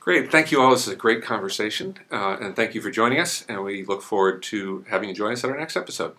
Great. 0.00 0.32
Thank 0.32 0.50
you 0.50 0.60
all. 0.60 0.70
This 0.70 0.86
is 0.86 0.92
a 0.92 0.96
great 0.96 1.22
conversation, 1.22 1.98
uh, 2.10 2.38
and 2.40 2.56
thank 2.56 2.74
you 2.74 2.80
for 2.80 2.90
joining 2.90 3.20
us. 3.20 3.44
And 3.48 3.62
we 3.62 3.84
look 3.84 4.02
forward 4.02 4.42
to 4.44 4.84
having 4.88 5.10
you 5.10 5.14
join 5.14 5.32
us 5.32 5.44
at 5.44 5.50
our 5.50 5.58
next 5.58 5.76
episode. 5.76 6.16